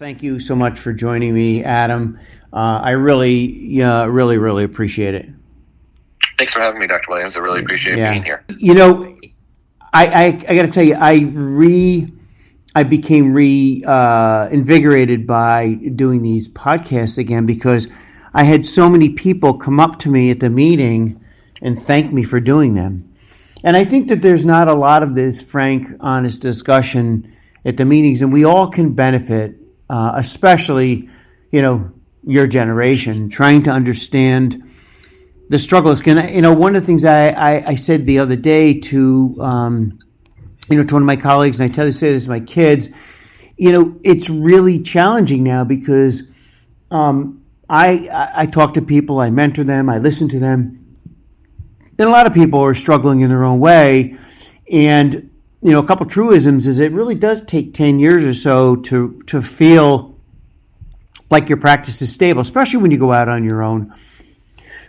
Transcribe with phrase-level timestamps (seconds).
[0.00, 2.20] Thank you so much for joining me, Adam.
[2.52, 5.28] Uh, I really, yeah, really, really appreciate it.
[6.38, 7.06] Thanks for having me, Dr.
[7.08, 7.34] Williams.
[7.34, 8.12] I really appreciate yeah.
[8.12, 8.44] being here.
[8.58, 9.18] You know,
[9.92, 12.12] I, I, I got to tell you, I re,
[12.76, 17.88] I became re uh, invigorated by doing these podcasts again because
[18.32, 21.24] I had so many people come up to me at the meeting
[21.60, 23.16] and thank me for doing them.
[23.64, 27.84] And I think that there's not a lot of this frank, honest discussion at the
[27.84, 29.56] meetings, and we all can benefit,
[29.88, 31.08] uh, especially,
[31.50, 31.92] you know,
[32.24, 34.62] your generation, trying to understand
[35.48, 36.00] the struggles.
[36.00, 39.36] Can you know one of the things I, I, I said the other day to
[39.40, 39.98] um,
[40.68, 42.40] you know to one of my colleagues, and I tell you say this to my
[42.40, 42.90] kids,
[43.56, 46.22] you know, it's really challenging now because
[46.90, 50.96] um, I, I I talk to people, I mentor them, I listen to them,
[51.98, 54.16] and a lot of people are struggling in their own way,
[54.70, 55.30] and
[55.62, 59.22] you know, a couple truisms is it really does take ten years or so to
[59.26, 60.18] to feel
[61.30, 63.92] like your practice is stable, especially when you go out on your own.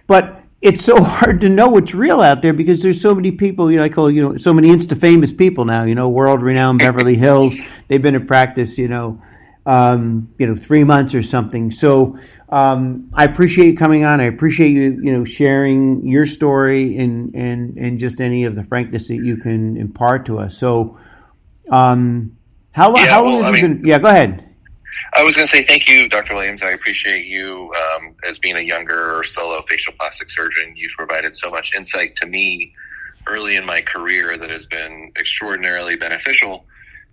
[0.08, 3.72] But it's so hard to know what's real out there because there's so many people,
[3.72, 6.42] you know, I call, you know, so many insta famous people now, you know, world
[6.42, 7.56] renowned Beverly Hills.
[7.88, 9.22] They've been in practice, you know,
[9.70, 11.70] um, you know, three months or something.
[11.70, 12.18] So
[12.50, 14.20] um, I appreciate you coming on.
[14.20, 18.64] I appreciate you, you know, sharing your story and and and just any of the
[18.64, 20.58] frankness that you can impart to us.
[20.58, 20.98] So,
[21.70, 22.36] um,
[22.72, 23.88] how, yeah, how long well, have I you mean, been?
[23.88, 24.44] Yeah, go ahead.
[25.14, 26.34] I was going to say thank you, Dr.
[26.34, 26.64] Williams.
[26.64, 30.74] I appreciate you um, as being a younger solo facial plastic surgeon.
[30.76, 32.74] You've provided so much insight to me
[33.28, 36.66] early in my career that has been extraordinarily beneficial.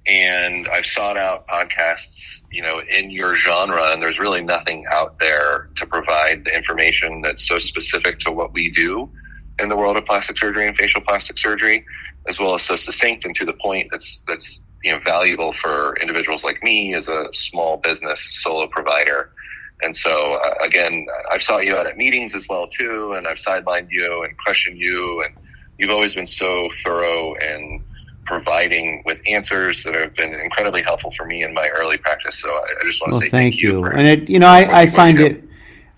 [0.06, 5.18] And I've sought out podcasts, you know, in your genre, and there's really nothing out
[5.18, 9.10] there to provide the information that's so specific to what we do
[9.58, 11.84] in the world of plastic surgery and facial plastic surgery,
[12.28, 15.96] as well as so succinct and to the point that's that's you know valuable for
[16.00, 19.32] individuals like me as a small business solo provider.
[19.82, 23.38] And so uh, again, I've sought you out at meetings as well too, and I've
[23.38, 25.34] sidelined you and questioned you, and
[25.78, 27.82] you've always been so thorough and
[28.26, 32.38] providing with answers that have been incredibly helpful for me in my early practice.
[32.40, 33.78] So I, I just want to well, say thank, thank you.
[33.78, 35.42] you and it, you know, I, I find it.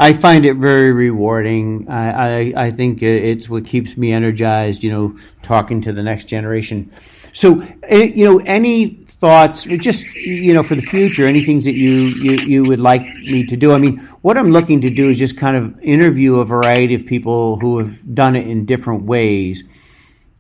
[0.01, 1.89] I find it very rewarding.
[1.89, 6.27] I, I, I think it's what keeps me energized, you know, talking to the next
[6.27, 6.93] generation.
[7.33, 11.75] So, eh, you know, any thoughts, just you know, for the future, any things that
[11.75, 13.73] you, you you would like me to do?
[13.73, 17.05] I mean, what I'm looking to do is just kind of interview a variety of
[17.05, 19.65] people who have done it in different ways.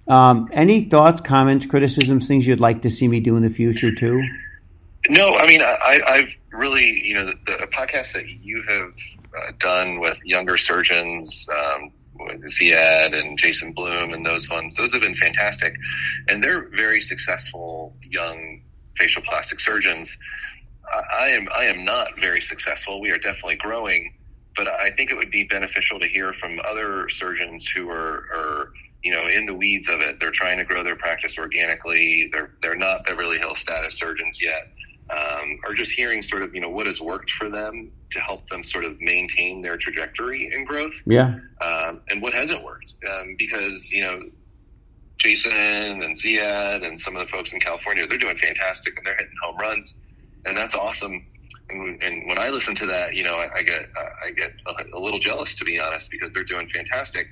[0.09, 3.95] Um, any thoughts, comments, criticisms, things you'd like to see me do in the future
[3.95, 4.23] too?
[5.09, 8.93] No, I mean, I, have really, you know, the, the podcast that you have
[9.37, 14.93] uh, done with younger surgeons, um, with Ziad and Jason Bloom and those ones, those
[14.93, 15.75] have been fantastic.
[16.29, 18.63] And they're very successful young
[18.99, 20.17] facial plastic surgeons.
[21.19, 23.01] I am I am not very successful.
[23.01, 24.15] We are definitely growing,
[24.57, 28.73] but I think it would be beneficial to hear from other surgeons who are, are
[29.09, 30.21] you know in the weeds of it.
[30.21, 32.29] They're trying to grow their practice organically.
[32.33, 34.69] They're they're not Beverly Hills status surgeons yet
[35.11, 38.49] um, or just hearing sort of you know what has worked for them to help
[38.51, 40.95] them sort of maintain their trajectory and growth.
[41.07, 41.39] Yeah.
[41.61, 44.23] Um, and what hasn't worked um, because you know
[45.19, 49.17] Jason and Ziad and some of the folks in California they're doing fantastic and they're
[49.17, 49.95] hitting home runs
[50.45, 51.27] and that's awesome.
[51.71, 53.91] And, and when I listen to that, you know, I, I get
[54.25, 57.29] I get a, a, little jealous to be honest because they're doing fantastic.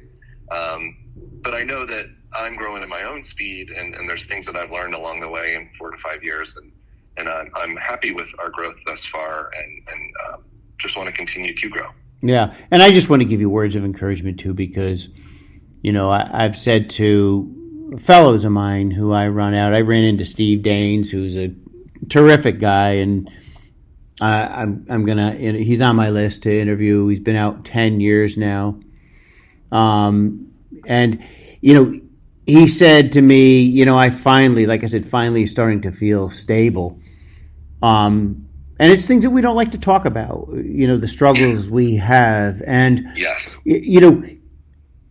[0.50, 0.96] Um,
[1.42, 4.56] but I know that I'm growing at my own speed, and, and there's things that
[4.56, 6.72] I've learned along the way in four to five years, and
[7.18, 10.44] and I'm, I'm happy with our growth thus far, and and um,
[10.78, 11.88] just want to continue to grow.
[12.22, 15.08] Yeah, and I just want to give you words of encouragement too, because
[15.82, 19.74] you know I, have said to fellows of mine who I run out.
[19.74, 21.54] I ran into Steve Daines, who's a
[22.08, 23.30] terrific guy, and
[24.20, 25.34] I, I'm I'm gonna.
[25.34, 27.06] He's on my list to interview.
[27.08, 28.80] He's been out ten years now,
[29.72, 30.52] um,
[30.86, 31.22] and
[31.60, 32.00] you know
[32.46, 36.30] he said to me, you know, I finally, like I said, finally starting to feel
[36.30, 37.00] stable.
[37.82, 41.68] Um, and it's things that we don't like to talk about, you know, the struggles
[41.68, 42.62] we have.
[42.64, 43.58] And, yes.
[43.64, 44.22] you know,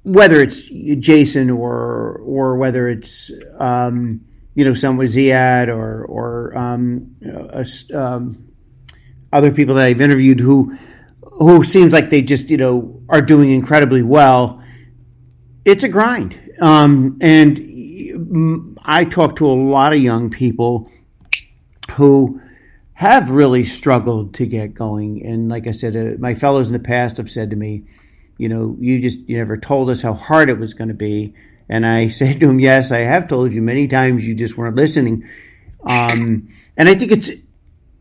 [0.04, 4.22] whether it's Jason or, or whether it's, um,
[4.54, 7.16] you know, someone Ziad or, or, um,
[7.94, 8.48] um,
[9.34, 10.78] other people that I've interviewed who,
[11.22, 14.62] who seems like they just, you know, are doing incredibly well.
[15.66, 16.40] It's a grind.
[16.62, 20.90] Um, and I talk to a lot of young people
[21.92, 22.40] who,
[22.96, 25.26] have really struggled to get going.
[25.26, 27.84] And like I said, uh, my fellows in the past have said to me,
[28.38, 31.34] you know, you just you never told us how hard it was going to be.
[31.68, 34.26] And I said to him, yes, I have told you many times.
[34.26, 35.28] You just weren't listening.
[35.84, 36.48] Um,
[36.78, 37.32] and I think it's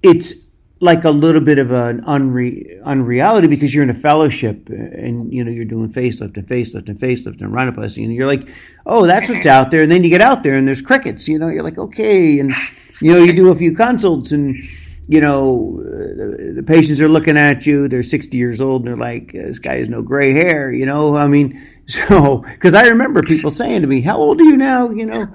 [0.00, 0.32] it's
[0.80, 5.32] like a little bit of an unre- unreality because you're in a fellowship uh, and
[5.32, 8.48] you know you're doing facelift and facelift and facelift and rhinoplasty and you're like,
[8.86, 9.82] oh, that's what's out there.
[9.82, 11.28] And then you get out there and there's crickets.
[11.28, 12.52] You know, you're like, okay, and
[13.00, 14.56] you know you do a few consults and
[15.06, 17.86] you know the, the patients are looking at you.
[17.88, 20.72] They're 60 years old and they're like, uh, this guy has no gray hair.
[20.72, 24.44] You know, I mean, so because I remember people saying to me, how old are
[24.44, 24.90] you now?
[24.90, 25.28] You know,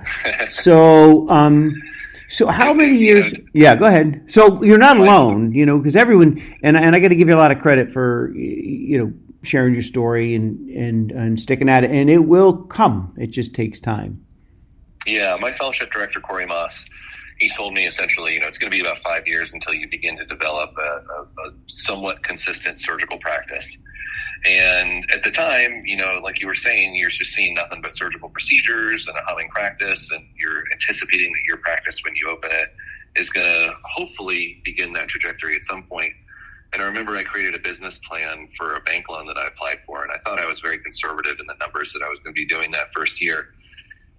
[0.49, 1.29] so.
[1.29, 1.81] um
[2.29, 3.33] so how many years?
[3.53, 4.25] Yeah, go ahead.
[4.27, 7.35] So you're not alone, you know, because everyone and and I got to give you
[7.35, 11.83] a lot of credit for you know sharing your story and and and sticking at
[11.83, 13.15] it, and it will come.
[13.17, 14.23] It just takes time.
[15.07, 16.85] Yeah, my fellowship director Corey Maas,
[17.39, 19.89] he told me essentially, you know, it's going to be about five years until you
[19.89, 23.75] begin to develop a, a, a somewhat consistent surgical practice.
[24.45, 27.95] And at the time, you know, like you were saying, you're just seeing nothing but
[27.95, 32.49] surgical procedures and a humming practice, and you're anticipating that your practice, when you open
[32.51, 32.73] it,
[33.15, 36.13] is going to hopefully begin that trajectory at some point.
[36.71, 39.79] And I remember I created a business plan for a bank loan that I applied
[39.85, 42.33] for, and I thought I was very conservative in the numbers that I was going
[42.33, 43.49] to be doing that first year.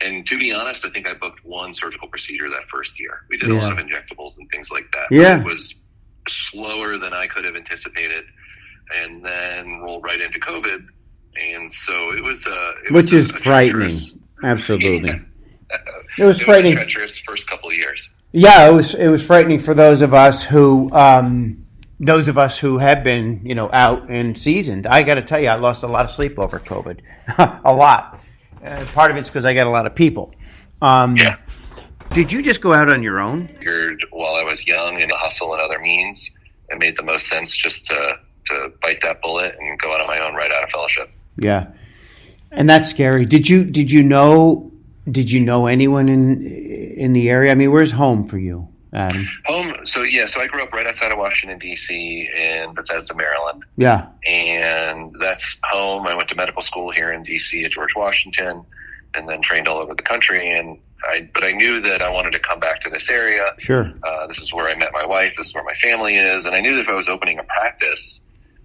[0.03, 3.21] And to be honest, I think I booked one surgical procedure that first year.
[3.29, 3.57] We did yeah.
[3.57, 5.07] a lot of injectables and things like that.
[5.11, 5.41] Yeah.
[5.41, 5.75] It was
[6.29, 8.25] slower than I could have anticipated
[8.95, 10.87] and then roll right into COVID.
[11.37, 14.01] And so it was, uh, it which was is a, a frightening.
[14.43, 15.11] Absolutely,
[16.19, 16.75] it was it frightening.
[16.75, 18.11] Was treacherous first couple of years.
[18.33, 18.95] Yeah, it was.
[18.95, 21.67] It was frightening for those of us who, um,
[21.99, 24.87] those of us who have been, you know, out and seasoned.
[24.87, 27.01] I got to tell you, I lost a lot of sleep over COVID,
[27.65, 28.21] a lot.
[28.65, 30.35] Uh, part of it's because I got a lot of people.
[30.83, 31.37] Um, yeah.
[32.11, 33.47] Did you just go out on your own?
[33.49, 36.31] Figured while I was young and hustle and other means,
[36.69, 38.19] it made the most sense just to
[38.51, 41.11] to bite that bullet and go out on my own right out of fellowship.
[41.37, 41.69] Yeah,
[42.51, 43.25] and that's scary.
[43.25, 44.71] Did you did you know
[45.11, 47.51] did you know anyone in in the area?
[47.51, 48.69] I mean, where's home for you?
[48.93, 49.29] Adam?
[49.47, 49.75] Home.
[49.85, 52.29] So yeah, so I grew up right outside of Washington D.C.
[52.37, 53.65] in Bethesda, Maryland.
[53.77, 56.07] Yeah, and that's home.
[56.07, 57.65] I went to medical school here in D.C.
[57.65, 58.65] at George Washington,
[59.15, 60.51] and then trained all over the country.
[60.51, 63.55] And I, but I knew that I wanted to come back to this area.
[63.59, 63.93] Sure.
[64.03, 65.35] Uh, this is where I met my wife.
[65.37, 67.45] This is where my family is, and I knew that if I was opening a
[67.45, 68.21] practice,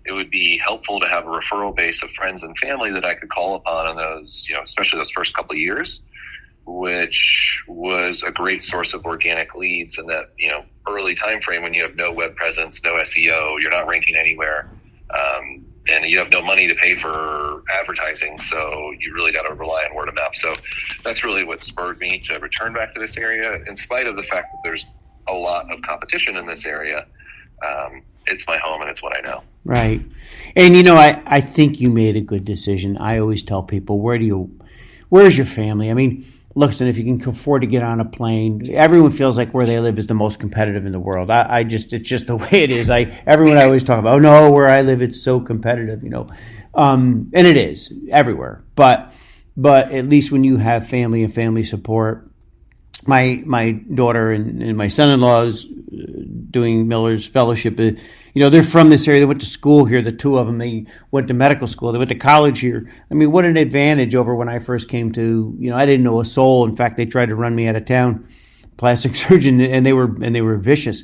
[0.05, 3.15] it would be helpful to have a referral base of friends and family that I
[3.15, 6.01] could call upon on those, you know, especially those first couple of years,
[6.65, 11.63] which was a great source of organic leads in that, you know, early time frame
[11.63, 14.69] when you have no web presence, no SEO, you're not ranking anywhere,
[15.09, 19.53] um, and you have no money to pay for advertising, so you really got to
[19.53, 20.35] rely on word of mouth.
[20.35, 20.53] So
[21.03, 24.23] that's really what spurred me to return back to this area, in spite of the
[24.23, 24.85] fact that there's
[25.27, 27.07] a lot of competition in this area.
[27.65, 29.43] Um, it's my home and it's what I know.
[29.65, 30.01] Right.
[30.55, 32.97] And you know, I, I think you made a good decision.
[32.97, 34.59] I always tell people, where do you
[35.09, 35.89] where's your family?
[35.89, 39.53] I mean, listen, if you can afford to get on a plane, everyone feels like
[39.53, 41.31] where they live is the most competitive in the world.
[41.31, 42.91] I, I just it's just the way it is.
[42.91, 46.09] I everyone I always talk about, oh no, where I live it's so competitive, you
[46.09, 46.29] know.
[46.75, 48.63] Um, and it is everywhere.
[48.75, 49.13] But
[49.57, 52.29] but at least when you have family and family support,
[53.07, 57.79] my my daughter and, and my son in law is doing Miller's fellowship.
[58.35, 59.21] You know, they're from this area.
[59.21, 60.01] They went to school here.
[60.01, 60.57] The two of them.
[60.57, 61.93] They went to medical school.
[61.93, 62.91] They went to college here.
[63.09, 65.55] I mean, what an advantage over when I first came to.
[65.57, 66.67] You know, I didn't know a soul.
[66.67, 68.27] In fact, they tried to run me out of town,
[68.75, 71.03] plastic surgeon, and they were and they were vicious.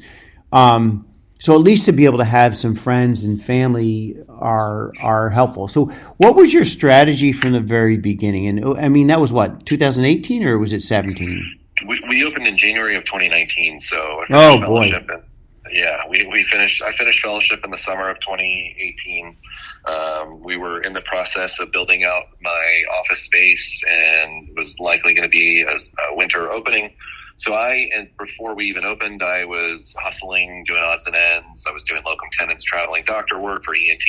[0.51, 1.07] Um,
[1.39, 5.69] so at least to be able to have some friends and family are are helpful.
[5.69, 5.85] So
[6.17, 8.47] what was your strategy from the very beginning?
[8.47, 11.59] And I mean, that was what 2018 or was it 17?
[11.87, 13.79] We, we opened in January of 2019.
[13.79, 14.91] So oh boy.
[14.93, 15.23] And,
[15.71, 16.81] yeah, we, we finished.
[16.81, 19.37] I finished fellowship in the summer of 2018.
[19.85, 25.13] Um, we were in the process of building out my office space, and was likely
[25.13, 26.93] going to be a, a winter opening.
[27.37, 31.65] So I, and before we even opened, I was hustling, doing odds and ends.
[31.67, 34.03] I was doing locum tenens, traveling doctor work for ENT,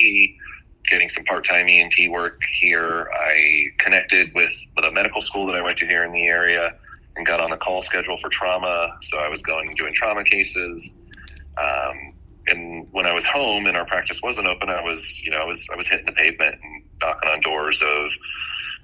[0.87, 3.09] getting some part-time ENT work here.
[3.11, 6.75] I connected with, with a medical school that I went to here in the area
[7.15, 8.97] and got on the call schedule for trauma.
[9.01, 10.93] So I was going doing trauma cases.
[11.57, 12.13] Um,
[12.47, 15.45] and when I was home and our practice wasn't open, I was, you know, I
[15.45, 18.11] was, I was hitting the pavement and knocking on doors of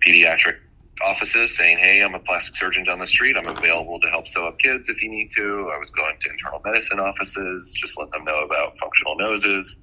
[0.06, 0.58] pediatric
[1.06, 3.36] offices saying, Hey, I'm a plastic surgeon down the street.
[3.38, 5.72] I'm available to help sew up kids if you need to.
[5.74, 9.78] I was going to internal medicine offices, just let them know about functional noses,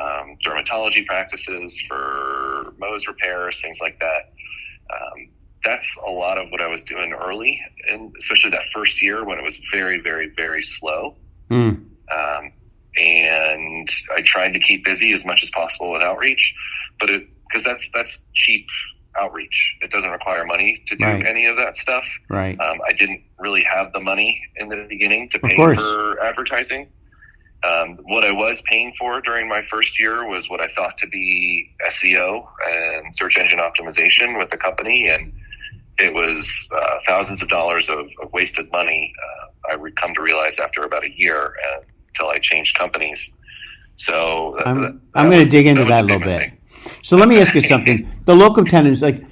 [0.00, 4.32] um, dermatology practices for Mohs repairs, things like that.
[4.94, 5.28] Um,
[5.64, 9.38] that's a lot of what I was doing early, and especially that first year when
[9.38, 11.16] it was very, very, very slow.
[11.50, 11.86] Mm.
[12.10, 12.52] Um,
[12.96, 16.54] and I tried to keep busy as much as possible with outreach,
[16.98, 18.66] but it because that's that's cheap
[19.18, 19.76] outreach.
[19.82, 21.26] It doesn't require money to do right.
[21.26, 22.06] any of that stuff.
[22.28, 22.58] Right.
[22.58, 26.88] Um, I didn't really have the money in the beginning to pay for advertising,
[27.62, 31.06] Um, what I was paying for during my first year was what I thought to
[31.06, 35.32] be SEO and search engine optimization with the company, and
[35.98, 39.14] it was uh, thousands of dollars of, of wasted money.
[39.22, 41.80] Uh, I would come to realize after about a year uh,
[42.16, 43.30] until I changed companies.
[43.96, 46.52] So I'm, that, I'm going to dig into that, that a little mistake.
[46.84, 46.92] bit.
[47.02, 48.10] So let me ask you something.
[48.24, 49.24] the locum tenens, like,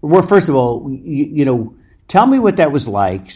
[0.00, 1.74] well, first of all, you, you know,
[2.08, 3.32] tell me what that was like,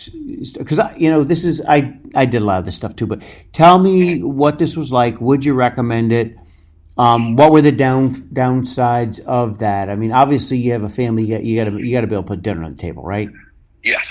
[0.57, 3.07] because you know this is I I did a lot of this stuff too.
[3.07, 5.21] But tell me what this was like.
[5.21, 6.37] Would you recommend it?
[6.97, 9.88] Um, what were the down downsides of that?
[9.88, 11.25] I mean, obviously you have a family.
[11.25, 13.28] You got to you got to be able to put dinner on the table, right?
[13.83, 14.10] Yes.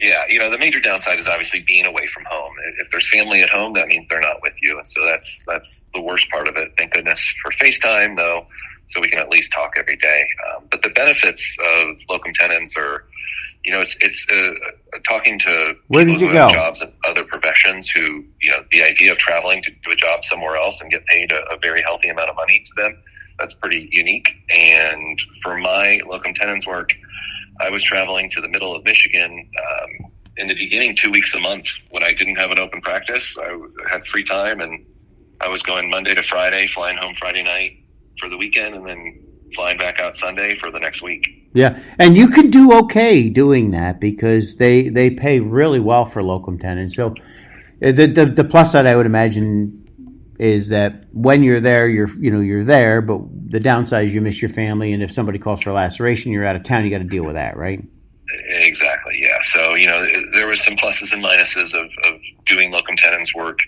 [0.00, 2.52] Yeah, you know the major downside is obviously being away from home.
[2.78, 5.86] If there's family at home, that means they're not with you, and so that's that's
[5.92, 6.72] the worst part of it.
[6.78, 8.46] Thank goodness for FaceTime, though,
[8.86, 10.24] so we can at least talk every day.
[10.48, 13.06] Um, but the benefits of locum tenens are,
[13.64, 17.24] you know, it's it's uh, uh talking to Where people who have jobs in other
[17.24, 20.92] professions who, you know, the idea of traveling to do a job somewhere else and
[20.92, 22.96] get paid a, a very healthy amount of money to them,
[23.38, 24.30] that's pretty unique.
[24.48, 26.92] And for my locum tenens work
[27.60, 31.40] I was traveling to the middle of Michigan um, in the beginning, two weeks a
[31.40, 33.36] month when I didn't have an open practice.
[33.38, 33.58] I
[33.90, 34.84] had free time and
[35.40, 37.84] I was going Monday to Friday, flying home Friday night
[38.18, 39.20] for the weekend, and then
[39.54, 41.48] flying back out Sunday for the next week.
[41.54, 46.22] Yeah, and you could do okay doing that because they they pay really well for
[46.22, 46.94] locum tenens.
[46.94, 47.14] So
[47.82, 49.77] uh, the, the the plus side I would imagine
[50.38, 54.20] is that when you're there, you're you know you're there, but the downside is you
[54.20, 56.84] miss your family, and if somebody calls for a laceration, you're out of town.
[56.84, 57.84] You got to deal with that, right?
[58.50, 59.18] Exactly.
[59.20, 59.38] Yeah.
[59.42, 63.58] So you know there was some pluses and minuses of, of doing locum tenens work.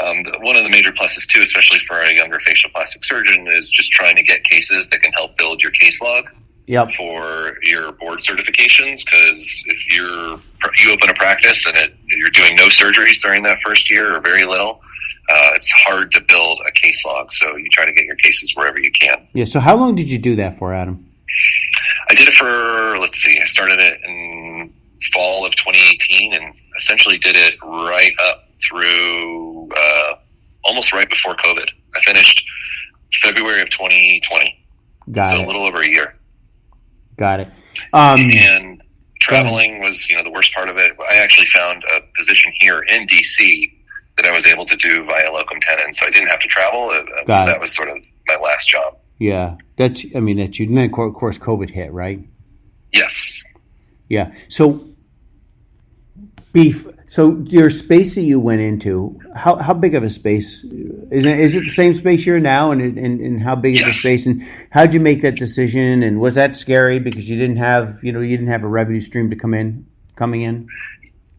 [0.00, 3.70] Um, one of the major pluses too, especially for a younger facial plastic surgeon, is
[3.70, 6.26] just trying to get cases that can help build your case log.
[6.66, 6.92] Yep.
[6.98, 10.38] For your board certifications, because if you're
[10.76, 14.20] you open a practice and it, you're doing no surgeries during that first year or
[14.20, 14.82] very little,
[15.30, 17.30] uh, it's hard to build a case log.
[17.32, 19.28] So you try to get your cases wherever you can.
[19.34, 19.44] Yeah.
[19.44, 21.04] So how long did you do that for, Adam?
[22.10, 23.38] I did it for let's see.
[23.40, 24.72] I started it in
[25.12, 30.14] fall of 2018, and essentially did it right up through uh,
[30.64, 31.68] almost right before COVID.
[31.94, 32.44] I finished
[33.22, 34.64] February of 2020.
[35.10, 35.36] Got it.
[35.36, 35.44] so it.
[35.44, 36.14] a little over a year.
[37.16, 37.48] Got it.
[37.92, 38.82] Um, and
[39.20, 40.92] traveling was, you know, the worst part of it.
[41.10, 43.72] I actually found a position here in DC
[44.18, 46.90] that I was able to do via locum tenens, so I didn't have to travel.
[46.90, 47.96] Uh, so that was sort of
[48.26, 48.98] my last job.
[49.18, 50.04] Yeah, that's.
[50.14, 50.66] I mean, that's you.
[50.66, 52.20] And then of course, COVID hit, right?
[52.92, 53.42] Yes.
[54.08, 54.32] Yeah.
[54.48, 54.86] So,
[56.52, 56.86] beef.
[57.10, 61.40] So your space that you went into, how how big of a space is it?
[61.40, 63.88] Is it the same space you're now, and and, and how big yes.
[63.88, 64.26] is the space?
[64.26, 66.02] And how'd you make that decision?
[66.02, 69.00] And was that scary because you didn't have you know you didn't have a revenue
[69.00, 70.68] stream to come in coming in?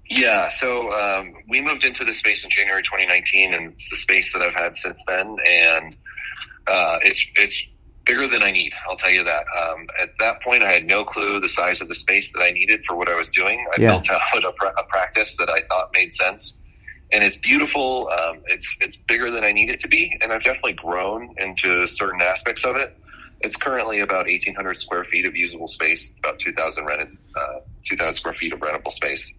[0.09, 4.33] Yeah, so um, we moved into the space in January 2019, and it's the space
[4.33, 5.95] that I've had since then, and
[6.65, 7.63] uh, it's it's
[8.05, 8.73] bigger than I need.
[8.89, 9.45] I'll tell you that.
[9.55, 12.49] Um, at that point, I had no clue the size of the space that I
[12.49, 13.63] needed for what I was doing.
[13.71, 13.89] I yeah.
[13.89, 14.47] built out a,
[14.79, 16.55] a, practice that I thought made sense,
[17.11, 18.09] and it's beautiful.
[18.09, 21.85] Um, it's it's bigger than I need it to be, and I've definitely grown into
[21.85, 22.97] certain aspects of it.
[23.41, 28.33] It's currently about 1,800 square feet of usable space, about 2,000 rented, uh, 2,000 square
[28.33, 29.31] feet of rentable space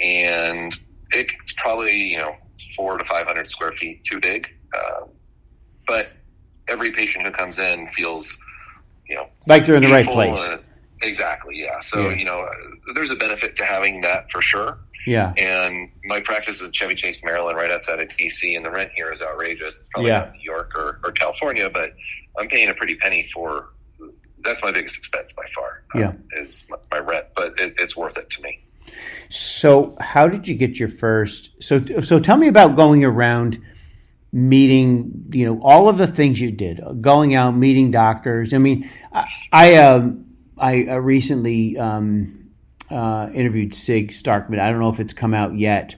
[0.00, 0.78] and
[1.10, 2.34] it's probably you know
[2.76, 4.48] four to five hundred square feet too big.
[4.74, 5.06] Uh,
[5.86, 6.12] but
[6.68, 8.36] every patient who comes in feels
[9.08, 10.60] you know like they're in the right place.
[11.02, 11.58] Exactly.
[11.58, 11.80] Yeah.
[11.80, 12.16] So yeah.
[12.16, 12.46] you know,
[12.94, 14.78] there's a benefit to having that for sure.
[15.06, 15.32] Yeah.
[15.36, 18.92] And my practice is in Chevy Chase, Maryland, right outside of DC, and the rent
[18.94, 19.80] here is outrageous.
[19.80, 20.18] It's probably yeah.
[20.18, 21.94] not New York or, or California, but
[22.38, 23.70] I'm paying a pretty penny for.
[24.42, 25.82] That's my biggest expense by far.
[25.94, 28.64] Yeah, um, is my, my rent, but it, it's worth it to me.
[29.28, 31.50] So, how did you get your first?
[31.60, 33.62] So, so tell me about going around
[34.32, 35.26] meeting.
[35.32, 38.52] You know, all of the things you did, going out, meeting doctors.
[38.52, 40.26] I mean, I I, um,
[40.58, 42.50] I uh, recently um,
[42.90, 44.58] uh, interviewed Sig Starkman.
[44.58, 45.94] I don't know if it's come out yet,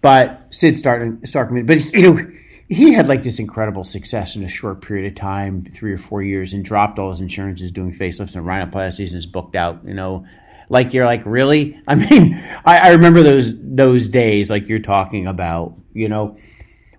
[0.00, 1.66] but Sid Starkman.
[1.66, 2.32] But you know.
[2.70, 6.22] He had like this incredible success in a short period of time, three or four
[6.22, 9.86] years, and dropped all his insurances doing facelifts and rhinoplasties and is booked out.
[9.86, 10.26] You know,
[10.68, 11.80] like you're like really?
[11.88, 12.34] I mean
[12.64, 16.36] I, I, remember those those days like you're talking about you know.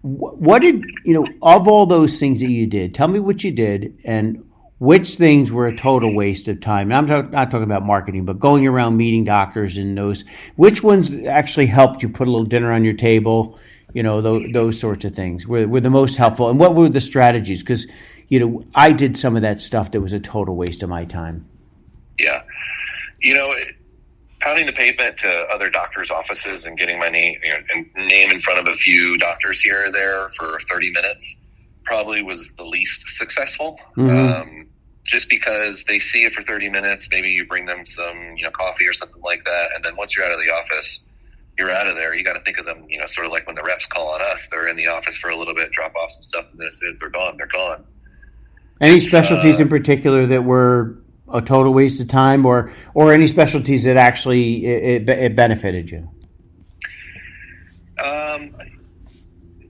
[0.02, 3.52] What did you know of all those things that you did tell me what you
[3.52, 4.46] did and
[4.80, 6.90] which things were a total waste of time.
[6.94, 10.24] I'm talk, not talking about marketing but going around meeting doctors and those
[10.56, 13.60] which ones actually helped you put a little dinner on your table
[13.94, 16.50] you know those, those sorts of things were, were the most helpful.
[16.50, 17.62] And what were the strategies?
[17.62, 17.88] Because
[18.28, 21.06] you know i did some of that stuff that was a total waste of my
[21.06, 21.46] time.
[22.18, 22.44] Yeah
[23.22, 23.54] you know,
[24.42, 28.32] pounding the pavement to other doctors' offices and getting my name you know, and name
[28.32, 31.38] in front of a few doctors here or there for 30 minutes
[31.84, 33.80] probably was the least successful.
[33.98, 34.10] Mm-hmm.
[34.10, 34.68] Um,
[35.04, 38.52] just because they see it for 30 minutes, maybe you bring them some, you know,
[38.52, 39.70] coffee or something like that.
[39.74, 41.02] And then once you're out of the office,
[41.58, 42.14] you're out of there.
[42.14, 44.10] You got to think of them, you know, sort of like when the reps call
[44.10, 46.60] on us, they're in the office for a little bit, drop off some stuff, and
[46.60, 47.84] this is they're gone, they're gone.
[48.82, 50.96] Any specialties uh, in particular that were
[51.34, 55.90] a total waste of time, or or any specialties that actually it, it, it benefited
[55.90, 56.10] you?
[58.04, 58.56] Um,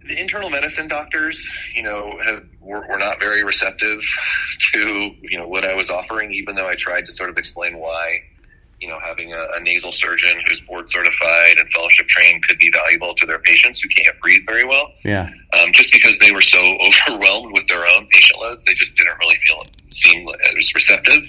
[0.07, 4.01] the internal medicine doctors, you know, have, were, were, not very receptive
[4.73, 7.77] to you know what I was offering, even though I tried to sort of explain
[7.77, 8.19] why.
[8.81, 12.71] You know, having a, a nasal surgeon who's board certified and fellowship trained could be
[12.71, 14.93] valuable to their patients who can't breathe very well.
[15.03, 15.29] Yeah.
[15.59, 16.59] Um, just because they were so
[17.09, 21.23] overwhelmed with their own patient loads, they just didn't really feel seem as receptive.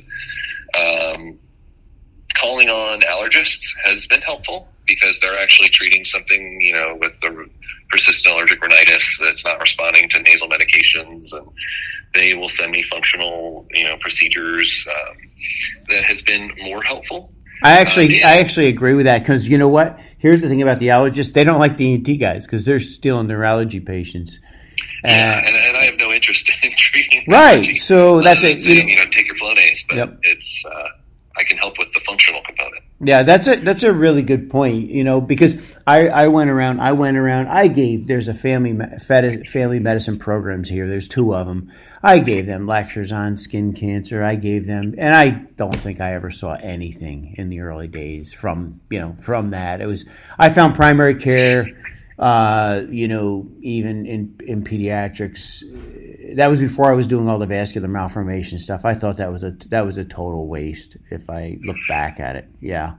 [0.79, 1.39] Um,
[2.35, 7.49] calling on allergists has been helpful because they're actually treating something, you know, with the
[7.91, 11.47] persistent allergic rhinitis that's not responding to nasal medications, and
[12.15, 15.17] they will send me functional, you know, procedures um,
[15.89, 17.33] that has been more helpful.
[17.63, 19.99] I actually, I actually agree with that because you know what?
[20.19, 23.27] Here's the thing about the allergists: they don't like the ENT guys because they're stealing
[23.27, 24.39] their allergy patients.
[25.05, 27.25] Yeah, uh, and, and, I have no interest in treating.
[27.29, 27.55] Right.
[27.55, 28.61] Allergy, so that's it.
[28.61, 30.19] You, know, you know, take your Flonase, but yep.
[30.23, 30.89] it's uh,
[31.37, 32.83] I can help with the functional component.
[33.03, 34.91] Yeah, that's a that's a really good point.
[34.91, 38.07] You know, because I, I went around, I went around, I gave.
[38.07, 40.87] There's a family family medicine programs here.
[40.87, 41.73] There's two of them.
[42.03, 44.23] I gave them lectures on skin cancer.
[44.23, 48.35] I gave them, and I don't think I ever saw anything in the early days
[48.35, 49.81] from you know from that.
[49.81, 50.05] It was
[50.39, 51.69] I found primary care
[52.21, 55.63] uh, you know, even in in pediatrics,
[56.37, 58.85] that was before I was doing all the vascular malformation stuff.
[58.85, 60.97] I thought that was a that was a total waste.
[61.11, 62.95] If I look back at it, yeah.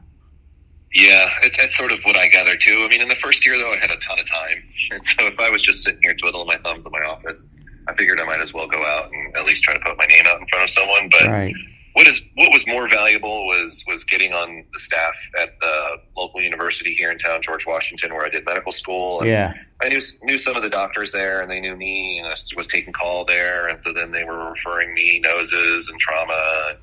[0.94, 2.84] Yeah, it, that's sort of what I gather too.
[2.86, 5.28] I mean, in the first year though, I had a ton of time, and so
[5.28, 7.48] if I was just sitting here twiddling my thumbs in my office,
[7.88, 10.06] I figured I might as well go out and at least try to put my
[10.06, 11.10] name out in front of someone.
[11.10, 11.56] But right
[11.94, 16.42] what is what was more valuable was was getting on the staff at the local
[16.42, 19.22] university here in town, George Washington, where I did medical school.
[19.22, 22.28] And yeah, I knew knew some of the doctors there, and they knew me, and
[22.28, 26.70] I was taking call there, and so then they were referring me noses and trauma,
[26.70, 26.80] and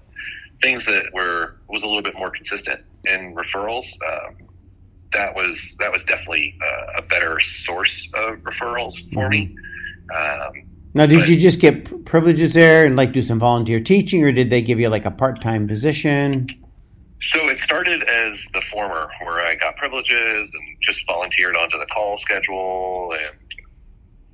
[0.61, 3.87] things that were was a little bit more consistent in referrals.
[4.07, 4.37] Um,
[5.13, 6.59] that was that was definitely
[6.97, 9.31] a better source of referrals for mm-hmm.
[9.31, 9.57] me.
[10.15, 14.25] Um, now, did but, you just get privileges there and like do some volunteer teaching,
[14.25, 16.49] or did they give you like a part time position?
[17.21, 21.87] So it started as the former, where I got privileges and just volunteered onto the
[21.87, 23.37] call schedule and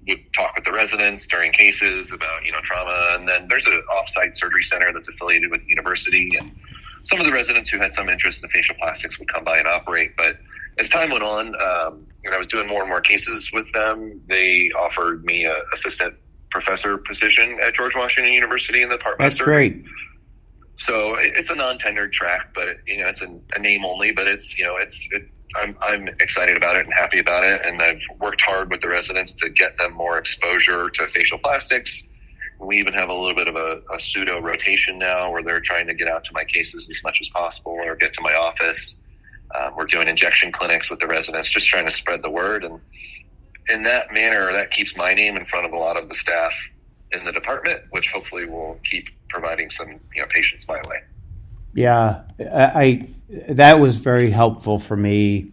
[0.07, 3.17] would talk with the residents during cases about you know trauma.
[3.19, 6.53] And then there's an offsite surgery center that's affiliated with the university, and
[7.05, 9.67] some of the residents who had some interest in facial plastics would come by and
[9.67, 10.17] operate.
[10.17, 10.37] But
[10.79, 14.21] as time went on, um, and I was doing more and more cases with them,
[14.29, 16.15] they offered me a assistant
[16.55, 19.85] professor position at George Washington University in the Department That's great.
[20.77, 24.13] So it's a non-tendered track, but you know it's a, a name only.
[24.13, 27.61] But it's you know it's it, I'm I'm excited about it and happy about it,
[27.65, 32.05] and I've worked hard with the residents to get them more exposure to facial plastics.
[32.61, 35.89] We even have a little bit of a, a pseudo rotation now, where they're trying
[35.89, 38.97] to get out to my cases as much as possible, or get to my office.
[39.55, 42.81] Um, we're doing injection clinics with the residents, just trying to spread the word and
[43.69, 46.53] in that manner, that keeps my name in front of a lot of the staff
[47.13, 51.03] in the department, which hopefully will keep providing some you know patients my way.
[51.75, 53.09] Yeah, I,
[53.49, 55.51] that was very helpful for me.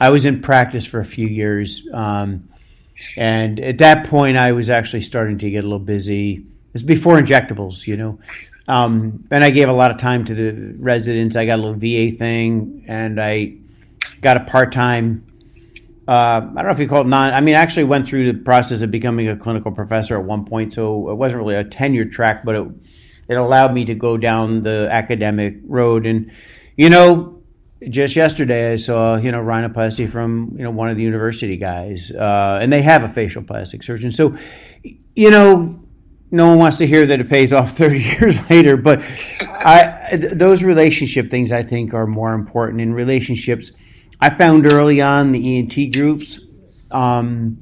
[0.00, 2.48] I was in practice for a few years, um,
[3.16, 6.46] and at that point, I was actually starting to get a little busy.
[6.72, 8.18] It's before injectables, you know.
[8.68, 11.36] Um, and I gave a lot of time to the residents.
[11.36, 13.54] I got a little VA thing, and I
[14.22, 15.26] got a part time
[16.08, 17.32] uh, I don't know if you call it non.
[17.32, 20.44] I mean, I actually went through the process of becoming a clinical professor at one
[20.44, 22.66] point, so it wasn't really a tenure track, but it
[23.28, 26.06] it allowed me to go down the academic road.
[26.06, 26.32] And
[26.76, 27.42] you know,
[27.88, 32.10] just yesterday I saw you know rhinoplasty from you know one of the university guys,
[32.10, 34.10] uh, and they have a facial plastic surgeon.
[34.10, 34.36] So,
[35.14, 35.82] you know,
[36.32, 39.02] no one wants to hear that it pays off 30 years later but
[39.40, 43.70] I, those relationship things i think are more important in relationships
[44.22, 46.38] I found early on the ENT groups,
[46.92, 47.58] um,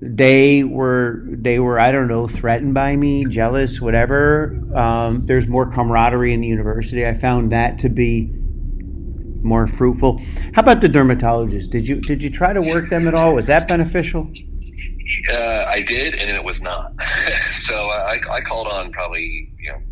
[0.00, 4.58] they were they were I don't know threatened by me, jealous, whatever.
[4.74, 7.06] Um, there's more camaraderie in the university.
[7.06, 8.30] I found that to be
[9.42, 10.22] more fruitful.
[10.54, 11.68] How about the dermatologists?
[11.68, 13.34] Did you did you try to work them at all?
[13.34, 14.32] Was that beneficial?
[15.30, 16.92] Uh, I did, and it was not.
[17.60, 19.82] so I, I called on probably you know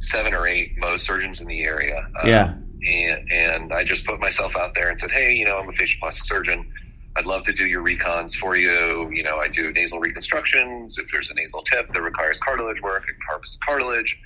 [0.00, 1.96] seven or eight Mohs surgeons in the area.
[2.20, 2.54] Um, yeah
[2.86, 5.72] and, and I just put myself out there and said, hey, you know, I'm a
[5.72, 6.70] facial plastic surgeon.
[7.16, 9.10] I'd love to do your recons for you.
[9.12, 10.98] You know, I do nasal reconstructions.
[10.98, 14.16] If there's a nasal tip that requires cartilage work, I can harvest cartilage.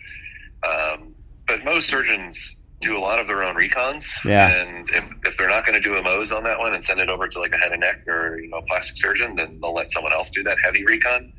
[0.69, 1.15] Um,
[1.47, 4.07] but most surgeons do a lot of their own recons.
[4.25, 4.49] Yeah.
[4.49, 7.01] And if, if they're not going to do a Mohs on that one and send
[7.01, 9.59] it over to like a head and neck or, you know, a plastic surgeon, then
[9.63, 11.33] they'll let someone else do that heavy recon.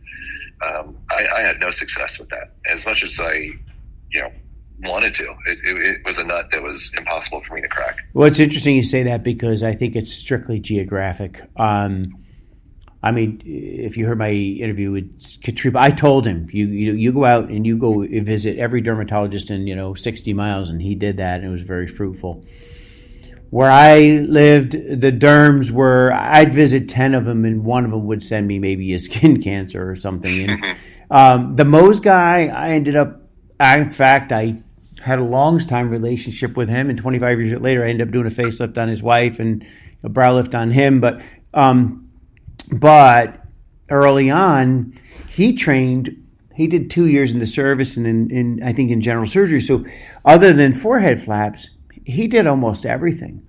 [0.66, 2.56] Um, I, I had no success with that.
[2.68, 3.50] As much as I,
[4.12, 4.32] you know,
[4.84, 5.24] wanted to.
[5.46, 7.98] It, it, it, was a nut that was impossible for me to crack.
[8.14, 11.42] Well, it's interesting you say that because I think it's strictly geographic.
[11.58, 12.24] Um,
[13.04, 17.12] I mean, if you heard my interview with Katriba, I told him you, you you
[17.12, 20.96] go out and you go visit every dermatologist in you know sixty miles, and he
[20.96, 22.46] did that, and it was very fruitful.
[23.50, 28.06] Where I lived, the derms were I'd visit ten of them, and one of them
[28.08, 30.50] would send me maybe a skin cancer or something.
[30.50, 30.78] And
[31.12, 33.20] um, the Mohs guy, I ended up.
[33.60, 34.63] I, in fact, I
[35.04, 38.26] had a long time relationship with him, and 25 years later, I ended up doing
[38.26, 39.66] a facelift on his wife and
[40.02, 41.02] a brow lift on him.
[41.02, 41.22] But
[41.54, 42.10] um,
[42.72, 43.42] but
[43.90, 46.20] early on, he trained.
[46.56, 49.60] He did two years in the service and in, in I think in general surgery.
[49.60, 49.84] So
[50.24, 51.68] other than forehead flaps,
[52.06, 53.46] he did almost everything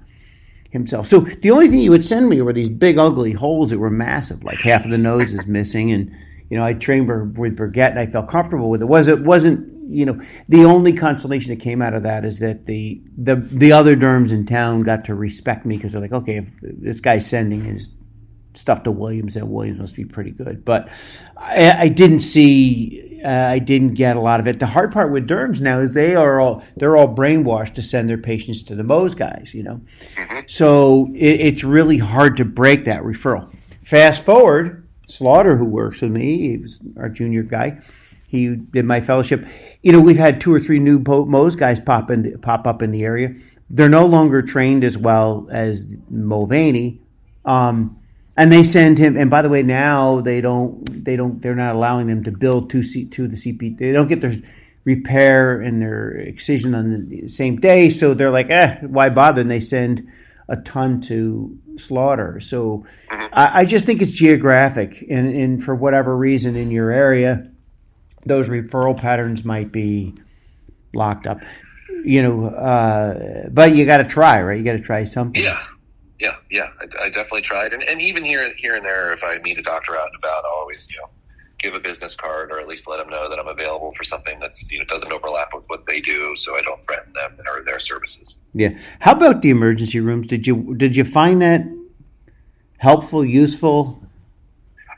[0.71, 1.07] himself.
[1.07, 3.91] So the only thing he would send me were these big ugly holes that were
[3.91, 6.11] massive, like half of the nose is missing, and
[6.51, 8.87] you know I trained with Burget and I felt comfortable with it.
[8.87, 12.67] Was it wasn't you know, the only consolation that came out of that is that
[12.67, 16.37] the the the other derms in town got to respect me because they're like, okay,
[16.37, 17.91] if this guy's sending his
[18.55, 20.65] stuff to Williams, then Williams must be pretty good.
[20.65, 20.89] But
[21.37, 24.61] I, I didn't see, uh, I didn't get a lot of it.
[24.61, 28.09] The hard part with derms now is they are all they're all brainwashed to send
[28.09, 29.81] their patients to the Mohs guys, you know.
[30.17, 30.41] Mm-hmm.
[30.47, 33.53] So it, it's really hard to break that referral.
[33.83, 37.81] Fast forward, Slaughter, who works with me, he was our junior guy
[38.35, 39.47] he did my fellowship.
[39.83, 42.91] You know, we've had two or three new Mohs guys pop in, pop up in
[42.91, 43.35] the area.
[43.71, 47.01] They're no longer trained as well as Mulvaney,
[47.45, 47.97] um,
[48.37, 49.17] and they send him.
[49.17, 52.71] And by the way, now they don't, they don't, they're not allowing them to build
[52.71, 53.79] two C to the CP.
[53.79, 54.35] They don't get their
[54.83, 59.43] repair and their excision on the same day, so they're like, eh, why bother?
[59.43, 60.09] And they send
[60.49, 62.41] a ton to slaughter.
[62.41, 62.85] So.
[63.11, 67.51] I, I, just think it's geographic, and, and for whatever reason in your area
[68.27, 70.15] those referral patterns might be
[70.95, 71.41] locked up.
[72.05, 74.59] You know, uh, but you got to try, right?
[74.59, 75.43] You got to try something.
[75.43, 75.65] Yeah,
[76.21, 76.69] yeah, yeah.
[76.81, 79.63] I, I, definitely tried, and, and even here, here and there, if I meet a
[79.63, 81.09] doctor out and about, I'll always, you know,
[81.65, 84.39] give a business card or at least let them know that I'm available for something
[84.39, 87.65] that's you know doesn't overlap with what they do, so I don't threaten them or
[87.65, 88.37] their services.
[88.53, 88.71] Yeah.
[89.01, 90.27] How about the emergency rooms?
[90.27, 91.63] Did you did you find that
[92.77, 94.01] helpful, useful?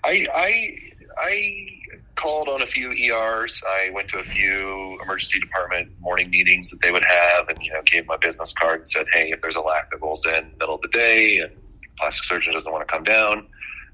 [0.05, 0.79] I I
[1.19, 1.67] I
[2.17, 3.63] called on a few ERs.
[3.67, 7.73] I went to a few emergency department morning meetings that they would have, and you
[7.73, 10.51] know, gave my business card and said, "Hey, if there's a lac that rolls in
[10.59, 11.53] middle of the day and
[11.99, 13.47] plastic surgeon doesn't want to come down,